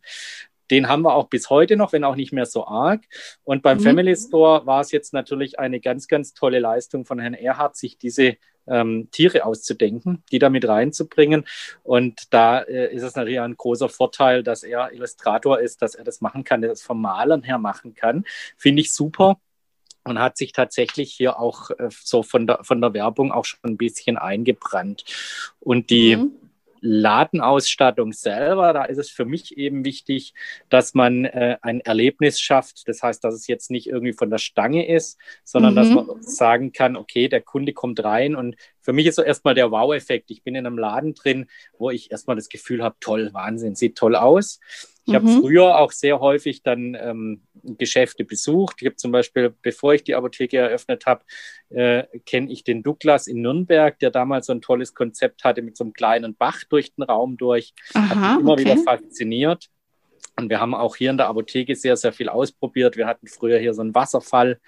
[0.71, 3.03] Den haben wir auch bis heute noch, wenn auch nicht mehr so arg.
[3.43, 3.83] Und beim Mhm.
[3.83, 7.97] Family Store war es jetzt natürlich eine ganz, ganz tolle Leistung von Herrn Erhard, sich
[7.97, 8.37] diese
[8.67, 11.45] ähm, Tiere auszudenken, die da mit reinzubringen.
[11.83, 16.03] Und da äh, ist es natürlich ein großer Vorteil, dass er Illustrator ist, dass er
[16.03, 18.25] das machen kann, dass er das vom Malern her machen kann.
[18.57, 19.37] Finde ich super
[20.03, 23.59] und hat sich tatsächlich hier auch äh, so von der, von der Werbung auch schon
[23.63, 25.03] ein bisschen eingebrannt.
[25.59, 26.31] Und die Mhm.
[26.85, 30.33] Ladenausstattung selber, da ist es für mich eben wichtig,
[30.69, 32.87] dass man äh, ein Erlebnis schafft.
[32.87, 35.75] Das heißt, dass es jetzt nicht irgendwie von der Stange ist, sondern Mhm.
[35.77, 39.55] dass man sagen kann, okay, der Kunde kommt rein und für mich ist so erstmal
[39.55, 40.29] der Wow-Effekt.
[40.29, 43.97] Ich bin in einem Laden drin, wo ich erstmal das Gefühl habe, toll, Wahnsinn, sieht
[43.97, 44.59] toll aus.
[45.07, 45.39] Ich habe Mhm.
[45.41, 47.41] früher auch sehr häufig dann ähm,
[47.77, 48.77] Geschäfte besucht.
[48.81, 51.23] Ich habe zum Beispiel, bevor ich die Apotheke eröffnet habe,
[51.69, 55.77] äh, kenne ich den Douglas in Nürnberg, der damals so ein tolles Konzept hatte mit
[55.77, 57.73] so einem kleinen Bach durch den Raum durch.
[57.93, 58.61] Hat Aha, mich immer okay.
[58.61, 59.69] wieder fasziniert.
[60.37, 62.97] Und wir haben auch hier in der Apotheke sehr, sehr viel ausprobiert.
[62.97, 64.59] Wir hatten früher hier so einen Wasserfall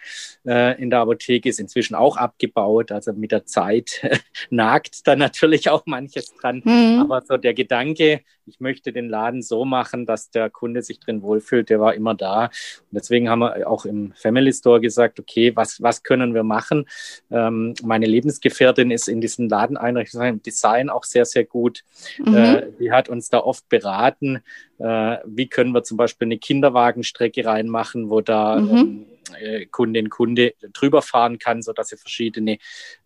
[0.45, 2.91] äh, in der Apotheke, ist inzwischen auch abgebaut.
[2.91, 4.01] Also mit der Zeit
[4.49, 6.61] nagt da natürlich auch manches dran.
[6.63, 6.99] Mhm.
[7.01, 11.22] Aber so der Gedanke, ich möchte den Laden so machen, dass der Kunde sich drin
[11.22, 12.45] wohlfühlt, der war immer da.
[12.45, 12.51] Und
[12.91, 16.86] deswegen haben wir auch im Family Store gesagt, okay, was, was können wir machen?
[17.30, 21.84] Ähm, meine Lebensgefährtin ist in diesen Ladeneinrichtungen im Design auch sehr, sehr gut.
[22.20, 22.36] Mhm.
[22.36, 24.41] Äh, die hat uns da oft beraten.
[24.80, 28.78] Äh, wie können wir zum Beispiel eine Kinderwagenstrecke reinmachen, wo da mhm.
[28.78, 29.05] ähm,
[29.39, 32.59] äh, Kundin, Kunde drüber fahren kann, sodass sie verschiedene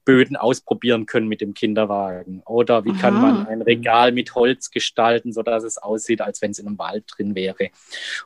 [0.04, 2.42] Böden ausprobieren können mit dem Kinderwagen.
[2.46, 3.00] Oder wie Aha.
[3.00, 6.78] kann man ein Regal mit Holz gestalten, sodass es aussieht, als wenn es in einem
[6.78, 7.70] Wald drin wäre.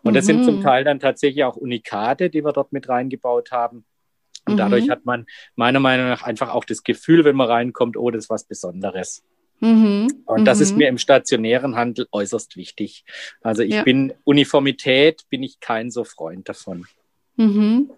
[0.04, 0.16] Und mhm.
[0.16, 0.64] das sind zum mhm.
[0.64, 3.86] Teil dann tatsächlich auch Unikate, die wir dort mit reingebaut haben.
[4.48, 4.92] Und dadurch mhm.
[4.92, 5.26] hat man
[5.56, 9.24] meiner Meinung nach einfach auch das Gefühl, wenn man reinkommt, oh, das ist was Besonderes.
[9.60, 10.24] Mhm.
[10.26, 10.78] Und das ist mhm.
[10.78, 13.06] mir im stationären Handel äußerst wichtig.
[13.42, 13.84] Also ich ja.
[13.84, 16.86] bin Uniformität, bin ich kein so Freund davon.
[17.38, 17.90] Mhm.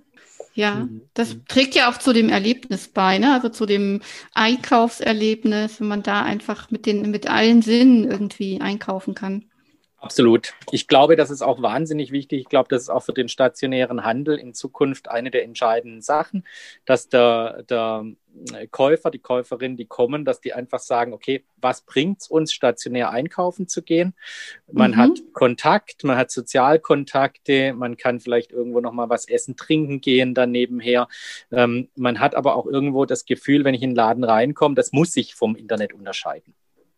[0.53, 1.01] Ja, mhm.
[1.13, 3.33] das trägt ja auch zu dem Erlebnis bei, ne?
[3.33, 4.01] also zu dem
[4.33, 9.45] Einkaufserlebnis, wenn man da einfach mit, den, mit allen Sinnen irgendwie einkaufen kann.
[9.99, 10.53] Absolut.
[10.71, 12.41] Ich glaube, das ist auch wahnsinnig wichtig.
[12.41, 16.45] Ich glaube, das ist auch für den stationären Handel in Zukunft eine der entscheidenden Sachen,
[16.85, 18.05] dass der, der
[18.69, 23.09] Käufer, die Käuferin, die kommen, dass die einfach sagen, okay, was bringt es uns, stationär
[23.09, 24.13] einkaufen zu gehen?
[24.71, 24.97] Man mhm.
[24.97, 30.51] hat Kontakt, man hat Sozialkontakte, man kann vielleicht irgendwo nochmal was essen, trinken gehen dann
[30.51, 31.07] nebenher.
[31.51, 34.91] Ähm, man hat aber auch irgendwo das Gefühl, wenn ich in den Laden reinkomme, das
[34.91, 36.53] muss sich vom Internet unterscheiden.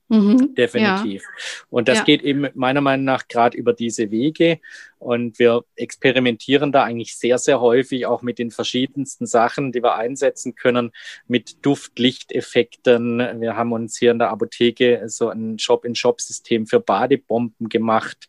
[0.09, 1.21] Mhm, Definitiv.
[1.21, 1.65] Ja.
[1.69, 2.03] Und das ja.
[2.03, 4.59] geht eben meiner Meinung nach gerade über diese Wege.
[4.97, 9.95] Und wir experimentieren da eigentlich sehr, sehr häufig auch mit den verschiedensten Sachen, die wir
[9.95, 10.91] einsetzen können,
[11.27, 13.39] mit Duft-Lichteffekten.
[13.39, 18.27] Wir haben uns hier in der Apotheke so ein Shop-in-Shop-System für Badebomben gemacht,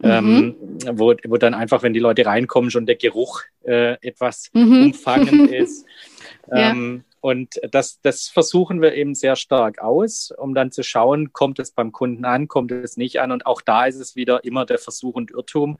[0.00, 0.10] mhm.
[0.10, 0.56] ähm,
[0.98, 4.86] wo, wo dann einfach, wenn die Leute reinkommen, schon der Geruch äh, etwas mhm.
[4.86, 5.86] umfangend ist.
[6.52, 6.74] ja.
[7.20, 11.72] Und das, das versuchen wir eben sehr stark aus, um dann zu schauen, kommt es
[11.72, 13.30] beim Kunden an, kommt es nicht an.
[13.30, 15.78] Und auch da ist es wieder immer der Versuch und Irrtum.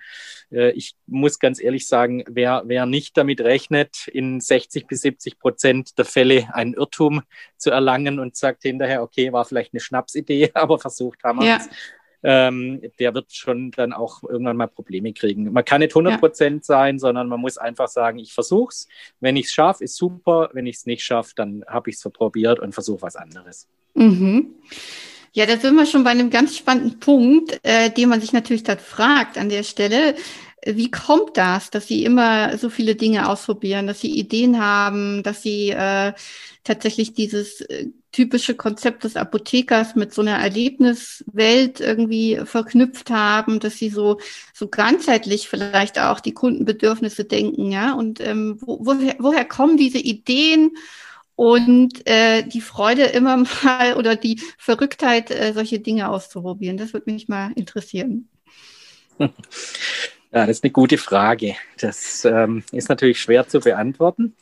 [0.52, 5.38] Äh, ich muss ganz ehrlich sagen, wer, wer nicht damit rechnet, in 60 bis 70
[5.38, 7.22] Prozent der Fälle einen Irrtum
[7.56, 11.66] zu erlangen und sagt hinterher, okay, war vielleicht eine Schnapsidee, aber versucht haben wir es,
[11.66, 11.72] ja
[12.22, 15.52] ähm, der wird schon dann auch irgendwann mal Probleme kriegen.
[15.52, 16.64] Man kann nicht 100 Prozent ja.
[16.64, 18.88] sein, sondern man muss einfach sagen, ich versuch's.
[19.20, 20.50] Wenn ich es schaffe, ist super.
[20.52, 23.66] Wenn ich es nicht schaffe, dann habe ich es probiert und versuche was anderes.
[23.94, 24.54] Mhm.
[25.32, 28.64] Ja, da sind wir schon bei einem ganz spannenden Punkt, äh, den man sich natürlich
[28.64, 30.16] dann fragt an der Stelle.
[30.66, 35.42] Wie kommt das, dass Sie immer so viele Dinge ausprobieren, dass Sie Ideen haben, dass
[35.42, 36.12] Sie äh,
[36.64, 43.76] tatsächlich dieses äh, typische Konzept des Apothekers mit so einer Erlebniswelt irgendwie verknüpft haben, dass
[43.76, 44.18] Sie so
[44.52, 47.92] so ganzheitlich vielleicht auch die Kundenbedürfnisse denken, ja?
[47.92, 50.72] Und ähm, wo, woher, woher kommen diese Ideen?
[51.40, 56.76] und äh, die Freude immer mal oder die Verrücktheit, äh, solche Dinge auszuprobieren.
[56.76, 58.28] Das würde mich mal interessieren.
[60.32, 61.56] Ja, das ist eine gute Frage.
[61.80, 64.36] Das ähm, ist natürlich schwer zu beantworten.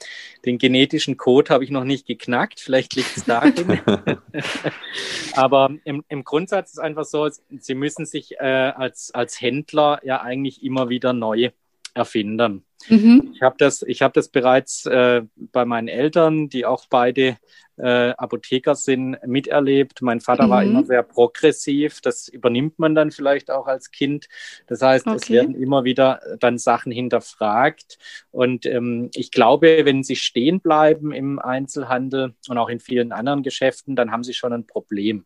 [0.44, 2.60] Den genetischen Code habe ich noch nicht geknackt.
[2.60, 3.80] Vielleicht liegt es darin.
[5.34, 7.28] Aber im, im Grundsatz ist einfach so,
[7.58, 11.52] Sie müssen sich äh, als, als Händler ja eigentlich immer wieder neu
[11.98, 12.64] erfinden.
[12.88, 13.32] Mhm.
[13.34, 17.36] Ich habe das, hab das bereits äh, bei meinen Eltern, die auch beide
[17.76, 20.02] äh, Apotheker sind, miterlebt.
[20.02, 20.50] Mein Vater mhm.
[20.50, 22.00] war immer sehr progressiv.
[22.00, 24.28] Das übernimmt man dann vielleicht auch als Kind.
[24.66, 25.16] Das heißt, okay.
[25.16, 27.98] es werden immer wieder dann Sachen hinterfragt.
[28.30, 33.42] Und ähm, ich glaube, wenn sie stehen bleiben im Einzelhandel und auch in vielen anderen
[33.42, 35.24] Geschäften, dann haben sie schon ein Problem.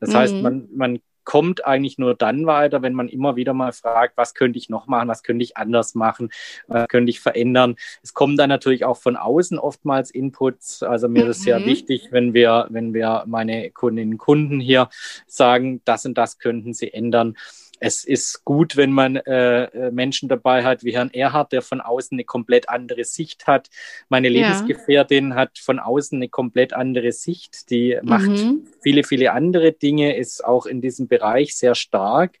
[0.00, 0.14] Das mhm.
[0.14, 4.34] heißt, man, man kommt eigentlich nur dann weiter, wenn man immer wieder mal fragt, was
[4.34, 6.30] könnte ich noch machen, was könnte ich anders machen,
[6.68, 7.76] was könnte ich verändern.
[8.02, 10.82] Es kommen dann natürlich auch von außen oftmals Inputs.
[10.82, 11.30] Also mir mhm.
[11.30, 14.88] ist sehr wichtig, wenn wir, wenn wir meine Kundinnen und Kunden hier
[15.26, 17.36] sagen, das und das könnten sie ändern
[17.84, 21.80] es ist gut, wenn man äh, äh, Menschen dabei hat wie Herrn Erhard, der von
[21.80, 23.68] außen eine komplett andere Sicht hat.
[24.08, 25.36] Meine Lebensgefährtin ja.
[25.36, 27.70] hat von außen eine komplett andere Sicht.
[27.70, 28.08] Die mhm.
[28.08, 28.44] macht
[28.82, 32.38] viele, viele andere Dinge, ist auch in diesem Bereich sehr stark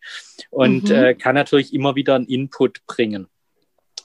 [0.50, 0.94] und mhm.
[0.94, 3.28] äh, kann natürlich immer wieder einen Input bringen.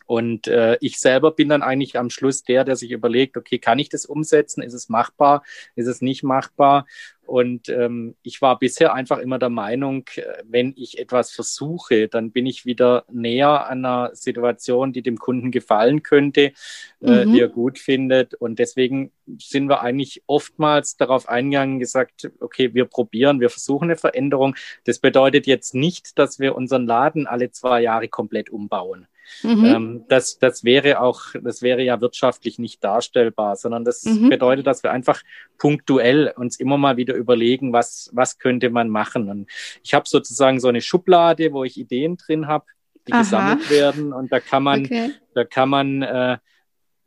[0.10, 3.78] Und äh, ich selber bin dann eigentlich am Schluss der, der sich überlegt, okay, kann
[3.78, 4.64] ich das umsetzen?
[4.64, 5.44] Ist es machbar?
[5.76, 6.88] Ist es nicht machbar?
[7.30, 12.32] Und ähm, ich war bisher einfach immer der Meinung, äh, wenn ich etwas versuche, dann
[12.32, 16.54] bin ich wieder näher an einer Situation, die dem Kunden gefallen könnte,
[17.02, 17.32] äh, mhm.
[17.32, 18.34] die er gut findet.
[18.34, 23.96] Und deswegen sind wir eigentlich oftmals darauf eingegangen, gesagt, okay, wir probieren, wir versuchen eine
[23.96, 24.56] Veränderung.
[24.86, 29.06] Das bedeutet jetzt nicht, dass wir unseren Laden alle zwei Jahre komplett umbauen.
[29.44, 29.66] Mhm.
[29.66, 34.30] Ähm, das, das wäre auch, das wäre ja wirtschaftlich nicht darstellbar, sondern das mhm.
[34.30, 35.22] bedeutet, dass wir einfach
[35.58, 39.30] punktuell uns immer mal wieder überlegen, was, was könnte man machen.
[39.30, 39.50] Und
[39.84, 42.66] ich habe sozusagen so eine Schublade, wo ich Ideen drin habe,
[43.08, 43.22] die Aha.
[43.22, 44.14] gesammelt werden.
[44.14, 45.12] Und da kann man, okay.
[45.34, 46.38] da kann man äh,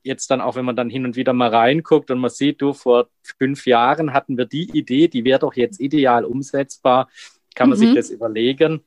[0.02, 2.72] jetzt dann auch, wenn man dann hin und wieder mal reinguckt und man sieht, du,
[2.72, 7.08] vor fünf Jahren hatten wir die Idee, die wäre doch jetzt ideal umsetzbar,
[7.54, 7.82] kann man mhm.
[7.82, 8.82] sich das überlegen.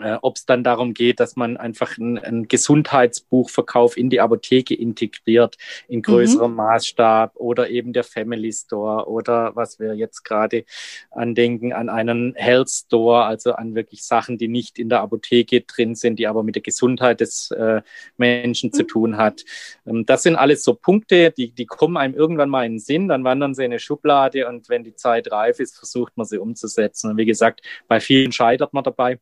[0.00, 5.56] Äh, ob es dann darum geht, dass man einfach einen Gesundheitsbuchverkauf in die Apotheke integriert,
[5.88, 6.56] in größerem mhm.
[6.56, 10.64] Maßstab oder eben der Family Store oder was wir jetzt gerade
[11.10, 15.94] andenken, an einen Health Store, also an wirklich Sachen, die nicht in der Apotheke drin
[15.94, 17.82] sind, die aber mit der Gesundheit des äh,
[18.16, 18.72] Menschen mhm.
[18.72, 19.44] zu tun hat.
[19.86, 23.08] Ähm, das sind alles so Punkte, die, die kommen einem irgendwann mal in den Sinn,
[23.08, 26.38] dann wandern sie in eine Schublade und wenn die Zeit reif ist, versucht man sie
[26.38, 27.10] umzusetzen.
[27.10, 29.18] Und wie gesagt, bei vielen scheitert man dabei.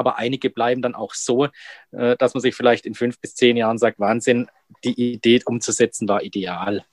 [0.00, 1.46] Aber einige bleiben dann auch so,
[1.92, 4.48] äh, dass man sich vielleicht in fünf bis zehn Jahren sagt, Wahnsinn,
[4.82, 6.84] die Idee umzusetzen war ideal.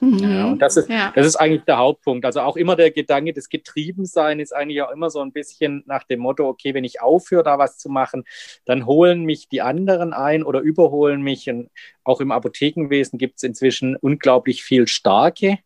[0.00, 0.18] Mhm.
[0.18, 1.12] Ja, und das ist, ja.
[1.14, 2.24] das ist eigentlich der Hauptpunkt.
[2.24, 6.04] Also auch immer der Gedanke des Getriebensein ist eigentlich auch immer so ein bisschen nach
[6.04, 8.24] dem Motto, okay, wenn ich aufhöre, da was zu machen,
[8.64, 11.48] dann holen mich die anderen ein oder überholen mich.
[11.48, 11.70] Und
[12.04, 15.58] auch im Apothekenwesen gibt es inzwischen unglaublich viel starke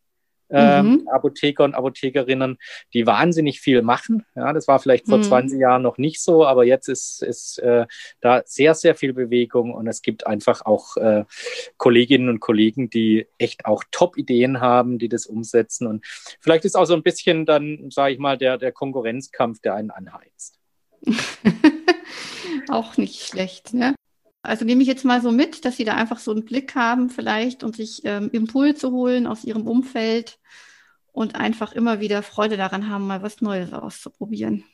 [0.52, 1.08] ähm, mhm.
[1.08, 2.58] Apotheker und Apothekerinnen,
[2.92, 4.24] die wahnsinnig viel machen.
[4.34, 5.24] Ja, das war vielleicht vor mhm.
[5.24, 7.86] 20 Jahren noch nicht so, aber jetzt ist, ist äh,
[8.20, 11.24] da sehr, sehr viel Bewegung und es gibt einfach auch äh,
[11.76, 15.86] Kolleginnen und Kollegen, die echt auch Top-Ideen haben, die das umsetzen.
[15.86, 16.04] Und
[16.40, 19.90] vielleicht ist auch so ein bisschen dann, sage ich mal, der, der Konkurrenzkampf, der einen
[19.90, 20.58] anheizt.
[22.68, 23.94] auch nicht schlecht, ne?
[24.42, 27.10] Also nehme ich jetzt mal so mit, dass Sie da einfach so einen Blick haben
[27.10, 30.38] vielleicht und sich ähm, Impulse holen aus Ihrem Umfeld
[31.12, 34.64] und einfach immer wieder Freude daran haben, mal was Neues auszuprobieren.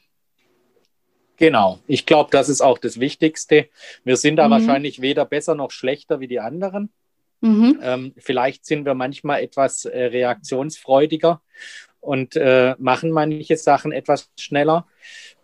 [1.36, 3.68] Genau, ich glaube, das ist auch das Wichtigste.
[4.04, 4.52] Wir sind da mhm.
[4.52, 6.90] wahrscheinlich weder besser noch schlechter wie die anderen.
[7.40, 7.78] Mhm.
[7.82, 11.40] Ähm, vielleicht sind wir manchmal etwas äh, reaktionsfreudiger
[12.00, 14.86] und äh, machen manche Sachen etwas schneller.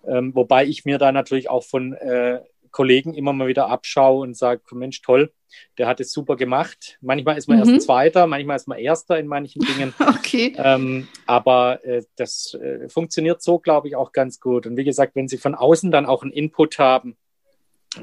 [0.07, 2.41] Ähm, wobei ich mir da natürlich auch von äh,
[2.75, 5.33] Kollegen immer mal wieder abschaue und sage, Mensch, toll,
[5.79, 6.99] der hat es super gemacht.
[7.01, 7.69] Manchmal ist man mhm.
[7.69, 9.95] erst Zweiter, manchmal ist man Erster in manchen Dingen.
[10.01, 10.55] okay.
[10.59, 14.67] Ähm, aber äh, das äh, funktioniert so, glaube ich, auch ganz gut.
[14.67, 17.17] Und wie gesagt, wenn Sie von außen dann auch einen Input haben,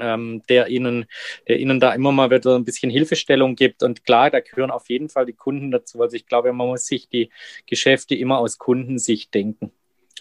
[0.00, 1.04] ähm, der ihnen,
[1.46, 3.82] der ihnen da immer mal wieder ein bisschen Hilfestellung gibt.
[3.82, 6.00] Und klar, da gehören auf jeden Fall die Kunden dazu.
[6.00, 7.28] Also ich glaube, man muss sich die
[7.66, 9.70] Geschäfte immer aus Kundensicht denken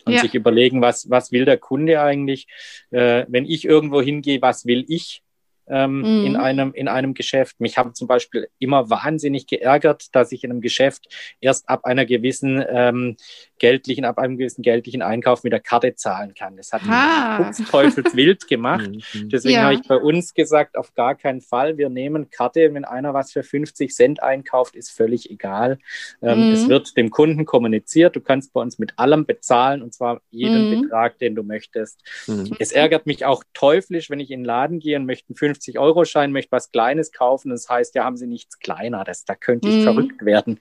[0.05, 0.21] und ja.
[0.21, 2.47] sich überlegen, was, was will der Kunde eigentlich?
[2.91, 5.23] Äh, wenn ich irgendwo hingehe, was will ich?
[5.71, 6.25] Ähm, mhm.
[6.25, 7.59] in, einem, in einem Geschäft.
[7.59, 11.07] Mich haben zum Beispiel immer wahnsinnig geärgert, dass ich in einem Geschäft
[11.39, 13.15] erst ab einer gewissen ähm,
[13.57, 16.57] geldlichen, ab einem gewissen geldlichen Einkauf mit der Karte zahlen kann.
[16.57, 18.81] Das hat mich teufelswild gemacht.
[19.13, 19.29] Mhm.
[19.29, 19.63] Deswegen ja.
[19.63, 21.77] habe ich bei uns gesagt, auf gar keinen Fall.
[21.77, 25.77] Wir nehmen Karte, wenn einer was für 50 Cent einkauft, ist völlig egal.
[26.21, 26.53] Ähm, mhm.
[26.53, 28.15] Es wird dem Kunden kommuniziert.
[28.15, 30.81] Du kannst bei uns mit allem bezahlen und zwar jeden mhm.
[30.81, 32.01] Betrag, den du möchtest.
[32.27, 32.55] Mhm.
[32.59, 36.31] Es ärgert mich auch teuflisch, wenn ich in den Laden gehe und möchte einen 50-Euro-Schein,
[36.31, 37.49] möchte was Kleines kaufen.
[37.49, 39.03] Das heißt, ja, haben sie nichts kleiner.
[39.03, 39.83] Das, da könnte ich mhm.
[39.83, 40.59] verrückt werden.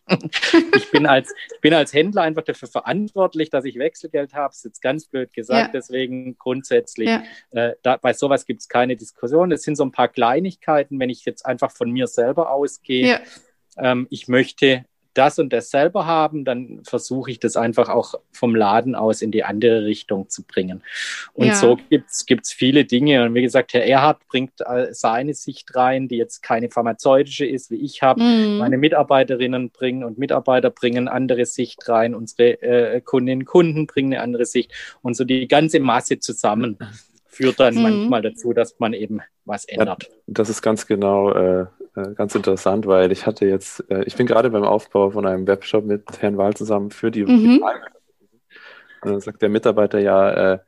[0.76, 4.51] ich, bin als, ich bin als Händler einfach dafür verantwortlich, dass ich Wechselgeld habe.
[4.51, 5.68] Das ist jetzt ganz blöd gesagt.
[5.68, 5.72] Ja.
[5.72, 7.22] Deswegen grundsätzlich, ja.
[7.51, 9.51] äh, da, bei sowas gibt es keine Diskussion.
[9.51, 13.09] Das sind so ein paar Kleinigkeiten, wenn ich jetzt einfach von mir selber ausgehe.
[13.09, 13.20] Ja.
[13.76, 14.84] Ähm, ich möchte
[15.14, 19.30] das und das selber haben, dann versuche ich das einfach auch vom Laden aus in
[19.30, 20.82] die andere Richtung zu bringen.
[21.32, 21.54] Und ja.
[21.54, 23.24] so gibt es viele Dinge.
[23.24, 27.70] Und wie gesagt, Herr Erhard bringt äh, seine Sicht rein, die jetzt keine pharmazeutische ist,
[27.70, 28.22] wie ich habe.
[28.22, 28.58] Mhm.
[28.58, 32.14] Meine Mitarbeiterinnen bringen und Mitarbeiter bringen andere Sicht rein.
[32.14, 34.72] Unsere äh, Kundinnen und Kunden bringen eine andere Sicht.
[35.02, 36.78] Und so die ganze Masse zusammen
[37.26, 37.82] führt dann mhm.
[37.82, 40.04] manchmal dazu, dass man eben was ändert.
[40.04, 41.66] Ja, das ist ganz genau äh,
[41.97, 45.47] äh, ganz interessant, weil ich hatte jetzt, äh, ich bin gerade beim Aufbau von einem
[45.47, 47.62] Webshop mit Herrn Wahl zusammen für die mhm.
[49.03, 50.59] Und dann sagt der Mitarbeiter ja, äh,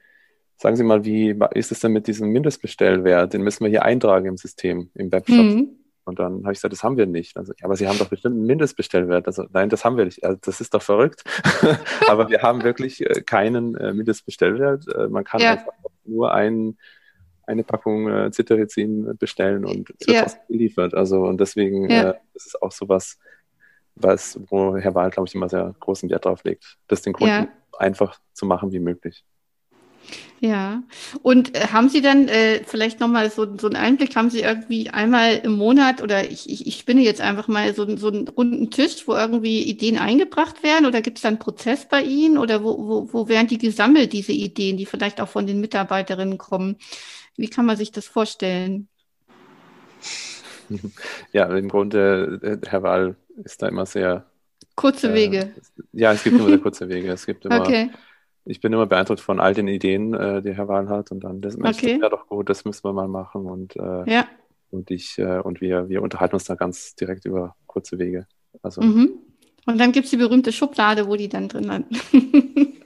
[0.57, 3.35] sagen Sie mal, wie ist es denn mit diesem Mindestbestellwert?
[3.35, 5.37] Den müssen wir hier eintragen im System, im Webshop.
[5.37, 5.71] Mhm.
[6.05, 7.37] Und dann habe ich gesagt, das haben wir nicht.
[7.37, 9.27] Also, aber Sie haben doch bestimmt einen Mindestbestellwert.
[9.27, 10.25] Also, nein, das haben wir nicht.
[10.25, 11.23] Also, das ist doch verrückt.
[12.09, 14.85] aber wir haben wirklich äh, keinen äh, Mindestbestellwert.
[15.11, 15.53] Man kann ja.
[15.53, 15.73] einfach
[16.05, 16.79] nur einen
[17.53, 20.27] eine Packung äh, Cetirizin bestellen und es wird ja.
[20.49, 20.95] geliefert.
[20.95, 22.11] Also und deswegen ja.
[22.11, 23.19] äh, ist es auch sowas,
[23.95, 27.29] was, wo Herr Wahl, glaube ich, immer sehr großen Wert drauf legt, das den Kunden
[27.29, 27.49] ja.
[27.79, 29.25] einfach zu machen wie möglich.
[30.41, 30.83] Ja,
[31.23, 34.91] und äh, haben Sie dann äh, vielleicht nochmal so, so einen Einblick, haben Sie irgendwie
[34.91, 38.69] einmal im Monat oder ich, ich, ich spinne jetzt einfach mal so, so einen runden
[38.71, 42.65] Tisch, wo irgendwie Ideen eingebracht werden oder gibt es da einen Prozess bei Ihnen oder
[42.65, 46.77] wo, wo, wo werden die gesammelt, diese Ideen, die vielleicht auch von den Mitarbeiterinnen kommen?
[47.37, 48.89] Wie kann man sich das vorstellen?
[51.33, 54.25] Ja, im Grunde, äh, Herr Wahl ist da immer sehr.
[54.75, 55.53] Kurze äh, Wege.
[55.93, 57.11] Ja, es gibt nur sehr kurze Wege.
[57.13, 57.61] Es gibt immer.
[57.61, 57.91] Okay.
[58.45, 61.13] Ich bin immer beeindruckt von all den Ideen, äh, die Herr Wahl hat.
[61.13, 61.99] Und dann, das, okay.
[62.01, 63.47] das doch gut, das müssen wir mal machen.
[63.47, 64.27] Und, äh, ja.
[64.71, 68.27] und ich, äh, und wir, wir unterhalten uns da ganz direkt über kurze Wege.
[68.63, 69.19] Also, mhm.
[69.65, 72.73] Und dann gibt es die berühmte Schublade, wo die dann drin sind.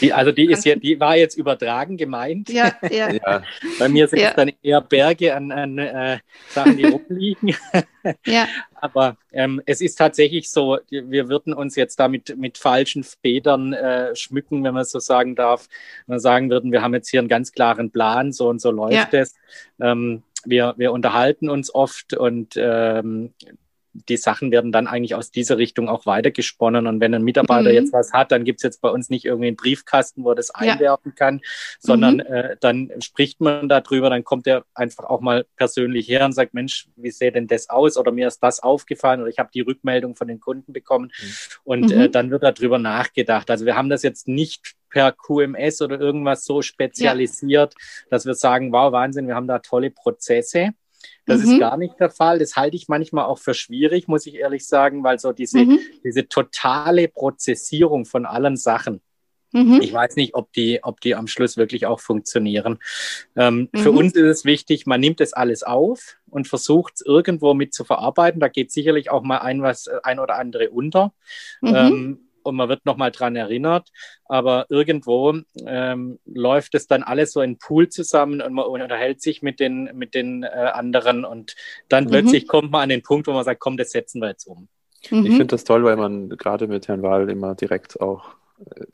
[0.00, 2.48] Die, also die ist ja, die war jetzt übertragen gemeint.
[2.48, 3.12] Ja, ja.
[3.12, 3.42] ja.
[3.78, 4.30] Bei mir sind ja.
[4.30, 7.54] es dann eher Berge an, an äh, Sachen, die rumliegen.
[8.26, 8.46] ja.
[8.74, 14.14] Aber ähm, es ist tatsächlich so, wir würden uns jetzt damit mit falschen Federn äh,
[14.14, 15.68] schmücken, wenn man so sagen darf.
[16.06, 18.70] Wenn wir sagen würden, wir haben jetzt hier einen ganz klaren Plan, so und so
[18.70, 19.20] läuft ja.
[19.20, 19.34] es.
[19.80, 23.32] Ähm, wir, wir unterhalten uns oft und ähm,
[24.08, 26.86] die Sachen werden dann eigentlich aus dieser Richtung auch weitergesponnen.
[26.86, 27.74] Und wenn ein Mitarbeiter mhm.
[27.74, 30.34] jetzt was hat, dann gibt es jetzt bei uns nicht irgendwie einen Briefkasten, wo er
[30.34, 30.72] das ja.
[30.72, 31.40] einwerfen kann,
[31.80, 32.20] sondern mhm.
[32.20, 36.54] äh, dann spricht man darüber, dann kommt er einfach auch mal persönlich her und sagt,
[36.54, 37.96] Mensch, wie sähe denn das aus?
[37.96, 41.10] Oder mir ist das aufgefallen oder ich habe die Rückmeldung von den Kunden bekommen.
[41.20, 41.26] Mhm.
[41.64, 42.12] Und äh, mhm.
[42.12, 43.50] dann wird darüber nachgedacht.
[43.50, 48.06] Also wir haben das jetzt nicht per QMS oder irgendwas so spezialisiert, ja.
[48.10, 50.70] dass wir sagen, wow, Wahnsinn, wir haben da tolle Prozesse.
[51.26, 51.52] Das mhm.
[51.52, 52.38] ist gar nicht der Fall.
[52.38, 55.78] Das halte ich manchmal auch für schwierig, muss ich ehrlich sagen, weil so diese, mhm.
[56.04, 59.00] diese totale Prozessierung von allen Sachen,
[59.52, 59.80] mhm.
[59.82, 62.78] ich weiß nicht, ob die, ob die am Schluss wirklich auch funktionieren.
[63.36, 63.98] Ähm, für mhm.
[63.98, 67.84] uns ist es wichtig, man nimmt das alles auf und versucht es irgendwo mit zu
[67.84, 68.40] verarbeiten.
[68.40, 71.12] Da geht sicherlich auch mal ein, was, ein oder andere unter.
[71.60, 71.74] Mhm.
[71.74, 73.88] Ähm, und man wird nochmal dran erinnert.
[74.26, 79.42] Aber irgendwo ähm, läuft es dann alles so in Pool zusammen und man unterhält sich
[79.42, 81.54] mit den, mit den äh, anderen und
[81.88, 82.10] dann mhm.
[82.10, 84.68] plötzlich kommt man an den Punkt, wo man sagt, komm, das setzen wir jetzt um.
[85.10, 85.26] Mhm.
[85.26, 88.37] Ich finde das toll, weil man gerade mit Herrn Wahl immer direkt auch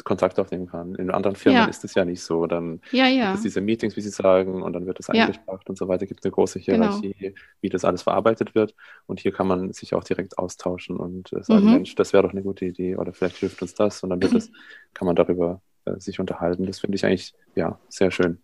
[0.04, 0.94] Kontakt aufnehmen kann.
[0.94, 1.66] In anderen Firmen ja.
[1.66, 2.46] ist es ja nicht so.
[2.46, 3.26] Dann ja, ja.
[3.26, 6.06] gibt es diese Meetings, wie Sie sagen, und dann wird es eingesprochen und so weiter.
[6.06, 6.86] Gibt eine große genau.
[6.86, 7.36] Hierarchie, genau.
[7.60, 8.74] wie das alles verarbeitet wird.
[9.06, 11.72] Und hier kann man sich auch direkt austauschen und sagen, mhm.
[11.72, 14.02] Mensch, das wäre doch eine gute Idee oder vielleicht hilft uns das.
[14.02, 14.50] Und dann wird es,
[14.92, 16.66] kann man darüber äh, sich unterhalten.
[16.66, 18.43] Das finde ich eigentlich ja sehr schön.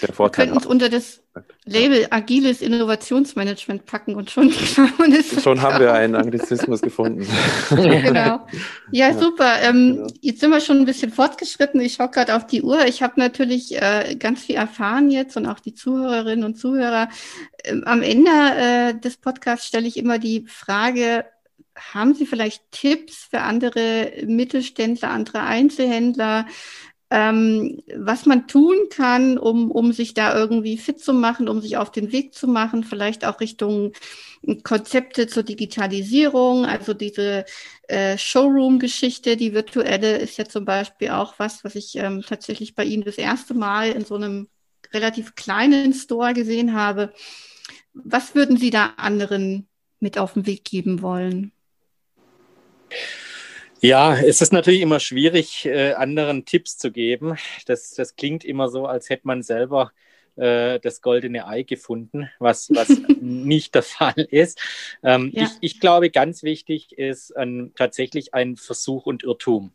[0.00, 1.20] Wir könnten es unter das
[1.64, 4.46] Label agiles Innovationsmanagement packen und schon,
[4.98, 7.26] und schon haben wir einen Anglizismus gefunden.
[7.70, 8.46] genau.
[8.90, 9.18] Ja, ja.
[9.18, 9.62] super.
[9.62, 10.06] Ähm, genau.
[10.20, 11.80] Jetzt sind wir schon ein bisschen fortgeschritten.
[11.80, 12.86] Ich schaue gerade auf die Uhr.
[12.86, 17.08] Ich habe natürlich äh, ganz viel erfahren jetzt und auch die Zuhörerinnen und Zuhörer.
[17.64, 21.24] Ähm, am Ende äh, des Podcasts stelle ich immer die Frage,
[21.76, 26.46] haben Sie vielleicht Tipps für andere Mittelständler, andere Einzelhändler,
[27.14, 31.76] ähm, was man tun kann, um, um sich da irgendwie fit zu machen, um sich
[31.76, 33.92] auf den Weg zu machen, vielleicht auch Richtung
[34.64, 37.44] Konzepte zur Digitalisierung, also diese
[37.86, 42.84] äh, Showroom-Geschichte, die virtuelle ist ja zum Beispiel auch was, was ich ähm, tatsächlich bei
[42.84, 44.48] Ihnen das erste Mal in so einem
[44.92, 47.12] relativ kleinen Store gesehen habe.
[47.92, 49.68] Was würden Sie da anderen
[50.00, 51.52] mit auf den Weg geben wollen?
[53.84, 57.36] Ja, es ist natürlich immer schwierig, äh, anderen Tipps zu geben.
[57.66, 59.92] Das, das klingt immer so, als hätte man selber
[60.36, 62.88] äh, das goldene Ei gefunden, was, was
[63.20, 64.58] nicht der Fall ist.
[65.02, 65.42] Ähm, ja.
[65.42, 69.74] ich, ich glaube, ganz wichtig ist ähm, tatsächlich ein Versuch und Irrtum.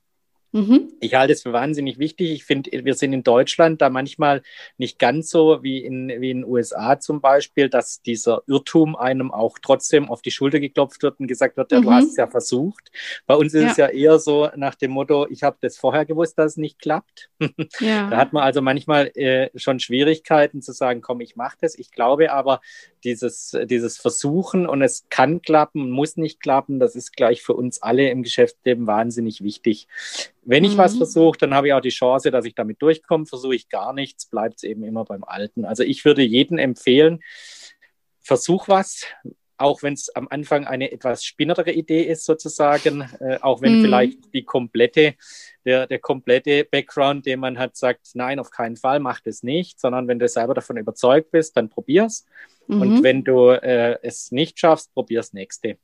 [0.52, 0.94] Mhm.
[1.00, 2.32] Ich halte es für wahnsinnig wichtig.
[2.32, 4.42] Ich finde, wir sind in Deutschland da manchmal
[4.78, 9.32] nicht ganz so wie in, wie in den USA zum Beispiel, dass dieser Irrtum einem
[9.32, 11.84] auch trotzdem auf die Schulter geklopft wird und gesagt wird, ja, mhm.
[11.84, 12.92] du hast es ja versucht.
[13.28, 13.70] Bei uns ist ja.
[13.70, 16.80] es ja eher so nach dem Motto, ich habe das vorher gewusst, dass es nicht
[16.80, 17.30] klappt.
[17.80, 18.10] Ja.
[18.10, 21.78] da hat man also manchmal äh, schon Schwierigkeiten zu sagen, komm, ich mache das.
[21.78, 22.62] Ich glaube aber,
[23.04, 27.82] dieses, dieses Versuchen und es kann klappen, muss nicht klappen, das ist gleich für uns
[27.82, 29.88] alle im Geschäftsleben wahnsinnig wichtig.
[30.44, 30.80] Wenn ich mhm.
[30.80, 33.26] was versuche, dann habe ich auch die Chance, dass ich damit durchkomme.
[33.26, 35.66] Versuche ich gar nichts, bleibt es eben immer beim Alten.
[35.66, 37.20] Also ich würde jedem empfehlen,
[38.22, 39.06] versuch was,
[39.60, 43.84] auch wenn es am Anfang eine etwas spinnerere Idee ist, sozusagen, äh, auch wenn mhm.
[43.84, 45.16] vielleicht die komplette,
[45.66, 49.80] der, der komplette Background, den man hat, sagt, nein, auf keinen Fall, mach das nicht,
[49.80, 52.26] sondern wenn du selber davon überzeugt bist, dann probier's.
[52.68, 52.82] Mhm.
[52.82, 55.78] Und wenn du äh, es nicht schaffst, probier's nächste.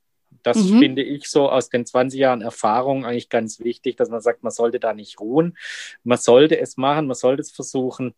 [0.46, 0.78] Das mhm.
[0.78, 4.52] finde ich so aus den 20 Jahren Erfahrung eigentlich ganz wichtig, dass man sagt, man
[4.52, 5.58] sollte da nicht ruhen.
[6.04, 8.14] Man sollte es machen, man sollte es versuchen.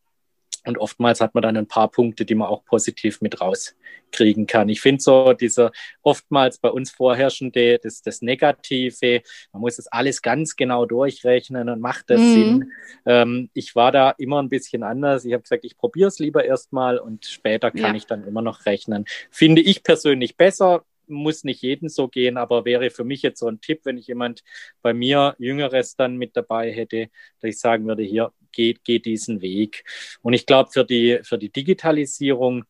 [0.66, 4.68] Und oftmals hat man dann ein paar Punkte, die man auch positiv mit rauskriegen kann.
[4.68, 5.72] Ich finde so dieser
[6.02, 9.22] oftmals bei uns vorherrschende, das, das Negative,
[9.52, 12.34] man muss das alles ganz genau durchrechnen und macht das mhm.
[12.34, 12.72] Sinn.
[13.06, 15.24] Ähm, ich war da immer ein bisschen anders.
[15.24, 17.94] Ich habe gesagt, ich probiere es lieber erstmal und später kann ja.
[17.94, 19.06] ich dann immer noch rechnen.
[19.30, 23.48] Finde ich persönlich besser muss nicht jeden so gehen, aber wäre für mich jetzt so
[23.48, 24.42] ein Tipp, wenn ich jemand
[24.82, 27.08] bei mir Jüngeres dann mit dabei hätte,
[27.40, 29.84] dass ich sagen würde, hier geht, geht diesen Weg.
[30.22, 32.64] Und ich glaube, für die, für die Digitalisierung,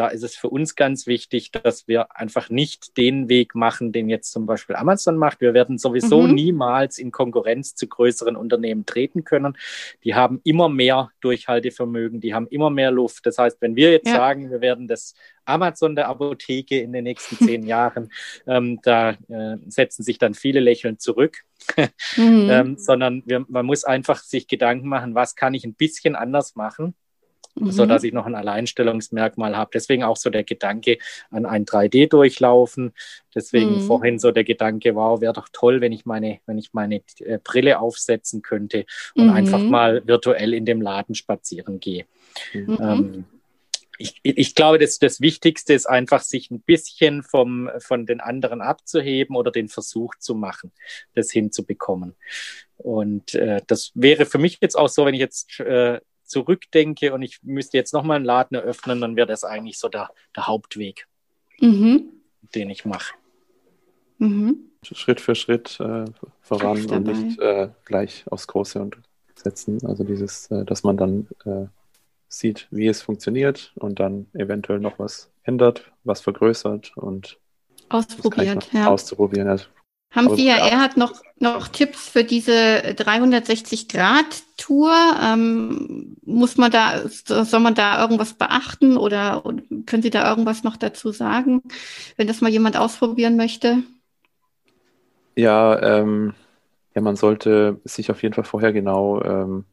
[0.00, 4.08] da ist es für uns ganz wichtig, dass wir einfach nicht den Weg machen, den
[4.08, 5.42] jetzt zum Beispiel Amazon macht.
[5.42, 6.34] Wir werden sowieso mhm.
[6.34, 9.58] niemals in Konkurrenz zu größeren Unternehmen treten können.
[10.02, 13.26] Die haben immer mehr Durchhaltevermögen, die haben immer mehr Luft.
[13.26, 14.14] Das heißt, wenn wir jetzt ja.
[14.14, 15.12] sagen, wir werden das
[15.44, 18.10] Amazon der Apotheke in den nächsten zehn Jahren,
[18.46, 21.44] ähm, da äh, setzen sich dann viele lächeln zurück.
[22.16, 22.48] mhm.
[22.50, 26.56] ähm, sondern wir, man muss einfach sich Gedanken machen, was kann ich ein bisschen anders
[26.56, 26.94] machen,
[27.54, 27.70] mhm.
[27.70, 29.70] so dass ich noch ein Alleinstellungsmerkmal habe.
[29.74, 30.98] Deswegen auch so der Gedanke
[31.30, 32.92] an ein 3D-Durchlaufen.
[33.34, 33.80] Deswegen mhm.
[33.82, 37.38] vorhin so der Gedanke, wow, wäre doch toll, wenn ich meine, wenn ich meine äh,
[37.42, 39.32] Brille aufsetzen könnte und mhm.
[39.32, 42.06] einfach mal virtuell in dem Laden spazieren gehe.
[42.52, 42.78] Mhm.
[42.80, 43.24] Ähm,
[44.00, 48.62] ich, ich glaube, das, das Wichtigste ist einfach, sich ein bisschen vom, von den anderen
[48.62, 50.72] abzuheben oder den Versuch zu machen,
[51.14, 52.16] das hinzubekommen.
[52.78, 57.22] Und äh, das wäre für mich jetzt auch so, wenn ich jetzt äh, zurückdenke und
[57.22, 61.06] ich müsste jetzt nochmal einen Laden eröffnen, dann wäre das eigentlich so der, der Hauptweg,
[61.58, 62.08] mhm.
[62.54, 63.14] den ich mache.
[64.18, 64.70] Mhm.
[64.82, 66.04] Schritt für Schritt äh,
[66.40, 68.96] voran und nicht äh, gleich aufs Große und
[69.34, 69.78] setzen.
[69.86, 71.66] Also dieses, äh, dass man dann äh,
[72.28, 77.38] sieht, wie es funktioniert und dann eventuell noch was ändert, was vergrößert und
[77.88, 78.68] ausprobiert.
[78.72, 78.86] Ja.
[78.86, 79.48] Auszuprobieren.
[79.48, 79.66] Also,
[80.12, 82.94] Haben Sie ja, er hat noch, noch Tipps für diese
[84.70, 84.92] 360-Grad-Tour.
[85.22, 89.42] Ähm, muss man da, soll man da irgendwas beachten oder
[89.86, 91.62] können Sie da irgendwas noch dazu sagen,
[92.16, 93.78] wenn das mal jemand ausprobieren möchte?
[95.36, 96.34] Ja, ähm,
[96.94, 99.64] ja, man sollte sich auf jeden Fall vorher genau ähm,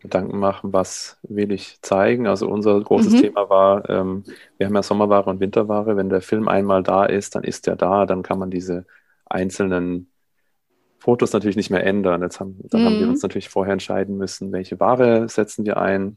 [0.00, 2.26] Gedanken machen, was will ich zeigen.
[2.26, 3.20] Also unser großes mhm.
[3.20, 4.24] Thema war, ähm,
[4.58, 5.96] wir haben ja Sommerware und Winterware.
[5.96, 8.86] Wenn der Film einmal da ist, dann ist er da, dann kann man diese
[9.24, 10.08] einzelnen
[10.98, 12.22] Fotos natürlich nicht mehr ändern.
[12.22, 12.86] Jetzt haben, dann mhm.
[12.86, 13.12] haben wir mhm.
[13.12, 16.16] uns natürlich vorher entscheiden müssen, welche Ware setzen wir ein.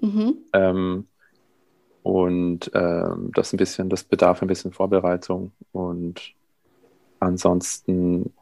[0.00, 0.36] Mhm.
[0.52, 1.06] Ähm,
[2.02, 5.52] und ähm, das ein bisschen, das bedarf ein bisschen Vorbereitung.
[5.72, 6.34] Und
[7.20, 8.32] ansonsten,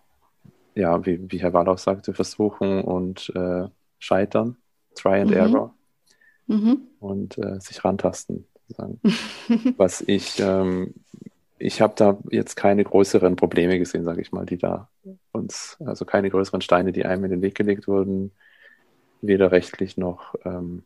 [0.75, 3.68] ja, wie, wie Herr Wallach sagte, versuchen und äh,
[3.99, 4.57] scheitern.
[4.95, 5.37] Try and mhm.
[5.37, 5.75] Error
[6.47, 6.79] mhm.
[6.99, 8.47] und äh, sich rantasten.
[9.77, 10.95] Was ich, ähm,
[11.61, 14.89] ich habe da jetzt keine größeren Probleme gesehen, sage ich mal, die da
[15.31, 18.33] uns, also keine größeren Steine, die einem in den Weg gelegt wurden,
[19.21, 20.85] weder rechtlich noch ähm,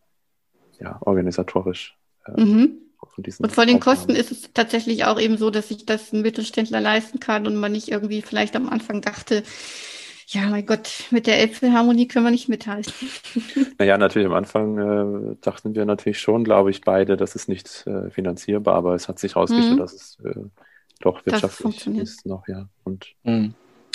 [0.81, 1.97] ja, organisatorisch.
[2.27, 2.79] Äh, mhm.
[3.39, 6.81] Und von den Kosten ist es tatsächlich auch eben so, dass sich das ein Mittelständler
[6.81, 9.45] leisten kann und man nicht irgendwie vielleicht am Anfang dachte,
[10.29, 12.93] ja, mein Gott, mit der Äpfelharmonie können wir nicht mithalten.
[13.79, 14.79] Naja, natürlich am Anfang
[15.33, 19.09] äh, dachten wir natürlich schon, glaube ich, beide, das ist nicht äh, finanzierbar, aber es
[19.09, 19.79] hat sich herausgestellt, mhm.
[19.79, 20.35] dass es äh,
[21.05, 22.69] doch wirtschaftlich ist noch, ja.
[22.85, 23.55] Und mhm.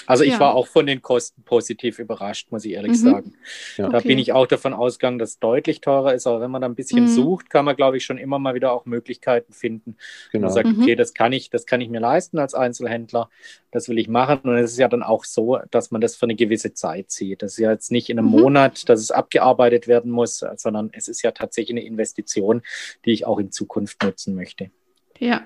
[0.09, 0.39] Also ich ja.
[0.39, 2.95] war auch von den Kosten positiv überrascht, muss ich ehrlich mhm.
[2.95, 3.33] sagen.
[3.77, 3.89] Ja.
[3.89, 4.07] Da okay.
[4.07, 6.25] bin ich auch davon ausgegangen, dass es deutlich teurer ist.
[6.25, 7.09] Aber wenn man da ein bisschen mhm.
[7.09, 9.97] sucht, kann man, glaube ich, schon immer mal wieder auch Möglichkeiten finden.
[10.31, 10.47] Genau.
[10.47, 10.81] Und sagt, mhm.
[10.81, 13.29] okay, das kann ich, das kann ich mir leisten als Einzelhändler.
[13.69, 14.39] Das will ich machen.
[14.45, 17.43] Und es ist ja dann auch so, dass man das für eine gewisse Zeit sieht.
[17.43, 18.39] Das ist ja jetzt nicht in einem mhm.
[18.39, 22.63] Monat, dass es abgearbeitet werden muss, sondern es ist ja tatsächlich eine Investition,
[23.05, 24.71] die ich auch in Zukunft nutzen möchte.
[25.19, 25.45] Ja,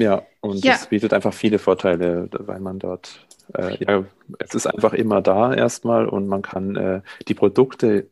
[0.00, 0.74] ja, und ja.
[0.74, 4.04] es bietet einfach viele Vorteile, weil man dort äh, ja,
[4.38, 8.08] es ist einfach immer da erstmal und man kann äh, die Produkte,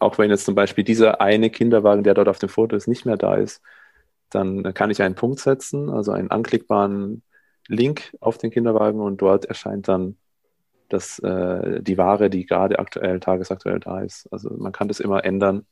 [0.00, 3.06] auch wenn jetzt zum Beispiel dieser eine Kinderwagen, der dort auf dem Foto ist, nicht
[3.06, 3.62] mehr da ist,
[4.30, 7.22] dann kann ich einen Punkt setzen, also einen anklickbaren
[7.68, 10.16] Link auf den Kinderwagen und dort erscheint dann
[10.88, 14.28] das, äh, die Ware, die gerade aktuell, tagesaktuell da ist.
[14.32, 15.64] Also man kann das immer ändern,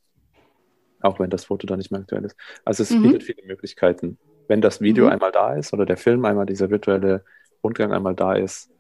[1.00, 2.36] auch wenn das Foto dann nicht mehr aktuell ist.
[2.64, 3.02] Also es mhm.
[3.02, 4.18] bietet viele Möglichkeiten.
[4.48, 5.12] Wenn das Video mhm.
[5.12, 7.24] einmal da ist oder der Film einmal, dieser virtuelle
[7.62, 8.70] Rundgang einmal da ist,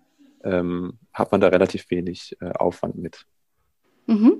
[0.44, 3.26] ähm, hat man da relativ wenig äh, Aufwand mit.
[4.06, 4.38] Mhm.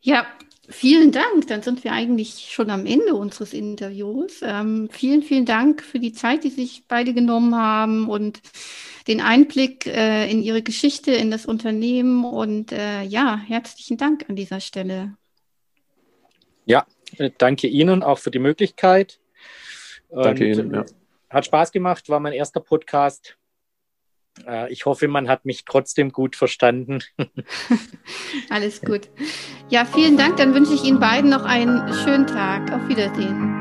[0.00, 0.26] Ja,
[0.68, 1.46] vielen Dank.
[1.48, 4.40] Dann sind wir eigentlich schon am Ende unseres Interviews.
[4.42, 8.40] Ähm, vielen, vielen Dank für die Zeit, die sich beide genommen haben und
[9.06, 12.24] den Einblick äh, in Ihre Geschichte, in das Unternehmen.
[12.24, 15.14] Und äh, ja, herzlichen Dank an dieser Stelle.
[16.66, 16.86] Ja,
[17.38, 19.20] danke Ihnen auch für die Möglichkeit.
[20.10, 20.74] Danke und, Ihnen.
[20.74, 20.84] Ja.
[21.30, 23.36] Hat Spaß gemacht, war mein erster Podcast.
[24.46, 27.00] Äh, ich hoffe, man hat mich trotzdem gut verstanden.
[28.50, 29.08] Alles gut.
[29.68, 30.36] Ja, vielen Dank.
[30.36, 32.72] Dann wünsche ich Ihnen beiden noch einen schönen Tag.
[32.72, 33.54] Auf Wiedersehen.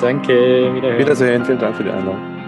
[0.00, 0.74] Danke.
[0.74, 0.98] Wiederhören.
[0.98, 1.44] Wiedersehen.
[1.44, 2.39] Vielen Dank für die Einladung.